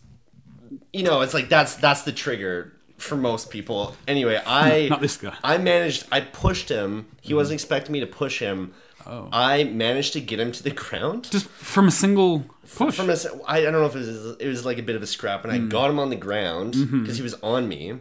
[0.93, 3.95] you know, it's like that's that's the trigger for most people.
[4.07, 5.35] Anyway, I Not this guy.
[5.43, 6.05] I managed.
[6.09, 7.07] I pushed him.
[7.19, 7.37] He mm-hmm.
[7.37, 8.73] wasn't expecting me to push him.
[9.07, 9.27] Oh.
[9.31, 11.29] I managed to get him to the ground.
[11.31, 12.95] just from a single push.
[12.95, 13.15] From a,
[13.47, 15.43] I I don't know if it was it was like a bit of a scrap,
[15.43, 15.69] and I Mm.
[15.69, 17.13] got him on the ground because Mm-hmm.
[17.13, 18.00] he was on me,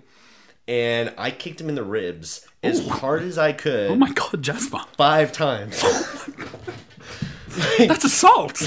[0.67, 4.43] and I kicked him in the ribs as hard as I could oh my god,
[4.43, 5.81] Jasper, five times,
[7.79, 8.55] that's assault.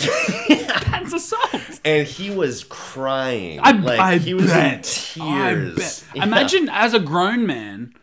[0.92, 1.80] That's assault.
[1.86, 3.60] and he was crying.
[3.64, 4.76] I, like I he was bet.
[4.76, 4.82] in
[5.24, 6.06] tears.
[6.14, 6.24] Yeah.
[6.24, 7.94] Imagine as a grown man,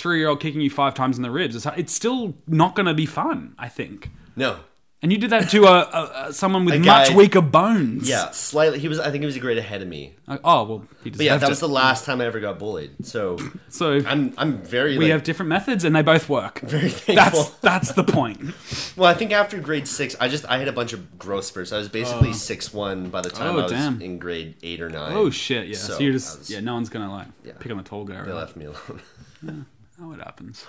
[0.00, 1.54] a three-year-old kicking you five times in the ribs.
[1.56, 3.54] It's, it's still not going to be fun.
[3.58, 4.10] I think.
[4.36, 4.60] no,
[5.02, 8.08] And you did that to a, a, a someone with A much guy- weaker bones.
[8.08, 8.78] Yeah, slightly.
[8.78, 8.98] He was.
[8.98, 10.14] I think he was a grade ahead of me.
[10.26, 11.60] Like, oh well, he But yeah, deserved that was it.
[11.62, 13.04] the last time I ever got bullied.
[13.06, 13.38] So
[13.68, 16.60] so I'm I'm very we like, have different methods, and they both work.
[16.76, 17.44] very thankful.
[17.44, 18.40] That's that's the point.
[18.96, 21.72] Well, I think after grade six, I just I had a bunch of growth spurts.
[21.72, 22.32] I was basically oh.
[22.50, 24.02] six one by the time Oh, I was damn.
[24.02, 25.12] in grade eight or nine.
[25.16, 25.68] Oh shit!
[25.68, 25.76] Yeah.
[25.76, 26.60] So, So, you're I just was- yeah.
[26.60, 27.28] No one's gonna like
[27.60, 28.14] pick on the tall guy.
[28.22, 28.34] They Right?
[28.34, 29.66] left me alone.
[30.02, 30.64] Oh, it happens.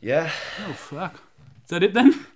[0.00, 0.30] yeah,
[0.68, 1.14] Oh fuck.
[1.64, 2.26] Is that it then?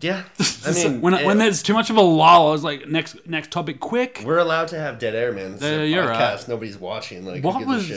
[0.00, 0.22] yeah.
[0.66, 3.26] I mean, when it- when there's too much of a lull, I was like, next
[3.26, 4.22] next topic, quick.
[4.24, 5.52] we're allowed to have dead air, man.
[5.52, 6.36] This is Uh, a you're podcast.
[6.38, 6.48] right.
[6.48, 7.24] Nobody's watching.
[7.26, 7.90] Like, What was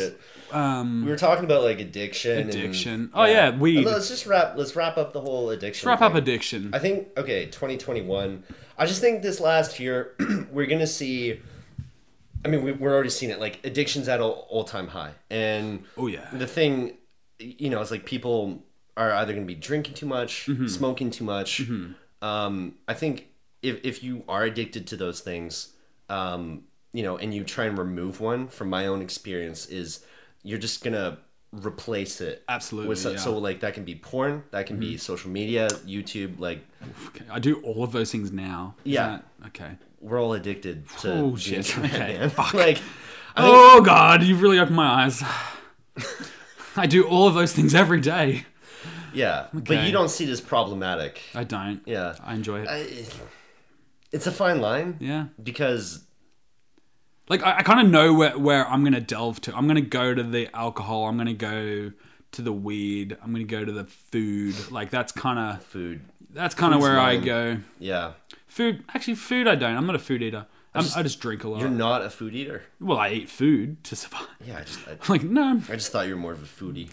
[0.52, 1.06] um?
[1.06, 2.38] We were talking about like addiction.
[2.40, 3.12] and- Addiction.
[3.14, 3.86] Oh, yeah, weed.
[3.86, 4.58] Let's just wrap.
[4.58, 5.88] Let's wrap up the whole addiction.
[5.88, 6.72] Wrap up addiction.
[6.74, 8.44] I think okay, 2021.
[8.78, 10.16] I just think this last year
[10.52, 11.40] we're gonna see.
[12.44, 13.40] I mean, we, we're already seeing it.
[13.40, 16.28] Like addiction's at all all time high, and Oh, yeah.
[16.34, 16.98] the thing,
[17.42, 18.64] you know, it's like people
[18.98, 20.68] are either gonna be drinking too much, Mm-hmm.
[20.68, 21.62] smoking too much.
[22.22, 23.28] Um, I think
[23.62, 25.74] if if you are addicted to those things,
[26.10, 26.64] um,
[26.94, 30.06] you know, and you try and remove one, from my own experience, is
[30.44, 31.18] you're just gonna
[31.52, 33.16] replace it Absolutely, with so, yeah.
[33.16, 33.24] Mm-hmm.
[33.26, 36.60] so like that can be porn that can be social media youtube like
[37.10, 38.76] Okay, I do all of those things now.
[38.86, 39.08] Is Yeah.
[39.42, 39.72] that- okay.
[40.00, 41.78] we're all addicted to Oh, shit.
[41.86, 42.54] Okay, fuck.
[42.54, 42.78] like
[43.36, 45.22] I think, Oh god, you've really opened my eyes.
[46.76, 48.46] I do all of those things every day.
[49.14, 51.82] yeah but you don't see it as problematic I don't.
[51.86, 52.68] yeah I enjoy it.
[52.68, 52.86] I,
[54.12, 55.28] it's a fine line yeah.
[55.42, 56.04] because
[57.30, 59.56] Like I, I kind of know where where I'm gonna delve to.
[59.56, 61.08] I'm gonna go to the alcohol.
[61.08, 61.92] I'm gonna go
[62.32, 63.18] to the weed.
[63.22, 64.72] I'm gonna go to the food.
[64.72, 66.02] Like that's kind of food
[66.34, 67.58] that's kind of where I go.
[67.80, 68.14] yeah
[68.48, 68.84] Food.
[68.94, 69.48] Actually, food.
[69.48, 69.78] I don't.
[69.78, 70.46] I'm not a food eater.
[70.74, 71.60] I'm, I just drink a lot.
[71.60, 74.28] you're not a food eater well, I eat food to survive.
[74.46, 76.90] yeah i just I, Like no, I just thought you were more of a foodie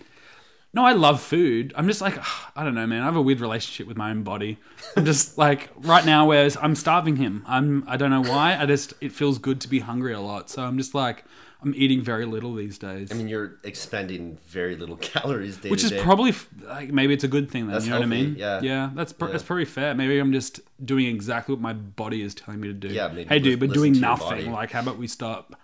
[0.74, 0.84] no.
[0.84, 1.72] I love food.
[1.76, 2.18] I'm just like
[2.54, 3.00] I don't know, man.
[3.00, 4.58] I have a weird relationship with my own body.
[4.96, 7.42] I'm just like right now, whereas I'm starving him.
[7.46, 7.84] I'm.
[7.88, 8.54] I don't know why.
[8.54, 10.50] I just it feels good to be hungry a lot.
[10.50, 11.24] So I'm just like
[11.60, 13.10] I'm eating very little these days.
[13.10, 16.00] i mean you're expending very little calories day Which is day.
[16.00, 16.32] probably
[16.62, 17.72] like maybe it's a good thing then.
[17.74, 18.36] That's you know what I healthy, mean?
[18.38, 18.60] yeah.
[18.62, 18.90] yeah.
[18.94, 19.32] That's pr- Yeah.
[19.32, 19.94] that's probably fair.
[19.94, 22.88] Maybe I'm just doing exactly what my body is telling me to do.
[22.88, 24.52] Yeah, maybe hey, dude, but doing nothing.
[24.52, 25.54] Like, how about we stop?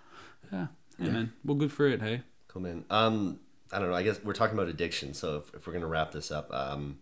[0.51, 0.67] Yeah,
[0.99, 1.33] yeah, man.
[1.45, 2.01] Well, good for it.
[2.01, 3.39] Hey, cool man um
[3.73, 6.11] i don't know i guess we're talking about addiction so if, if we're gonna wrap
[6.13, 6.99] this up um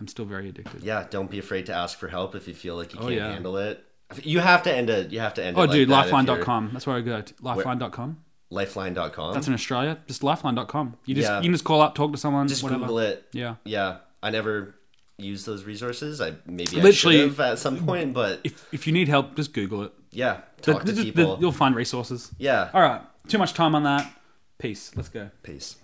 [0.00, 0.82] I'm still very addicted.
[0.82, 3.12] yeah don't be afraid to ask for help if you feel like you can't Oh,
[3.14, 3.32] yeah.
[3.32, 3.84] handle it
[4.22, 6.12] you have to end it you have to end Oh, it like dude, that you're-
[6.16, 6.70] lifeline.com.
[6.72, 7.20] That's where I go.
[7.20, 7.34] to.
[7.42, 8.18] Lifeline.com.
[8.50, 9.98] lifeline.com That's in Australia.
[10.06, 10.96] Just lifeline.com.
[11.06, 11.36] You just Yeah.
[11.38, 12.48] you can just call up, talk to someone.
[12.48, 12.80] just whatever.
[12.80, 13.56] google it Yeah.
[13.64, 14.74] yeah i never
[15.18, 18.86] used those resources i maybe Literally- i should have at some point but If if
[18.86, 19.92] you need help, just Google it.
[20.12, 22.30] yeah The- talk to the- the- people you'll find resources.
[22.38, 23.02] yeah All right.
[23.28, 24.10] Too much time on that.
[24.58, 24.90] Peace.
[24.96, 25.28] Let's go.
[25.42, 25.76] peace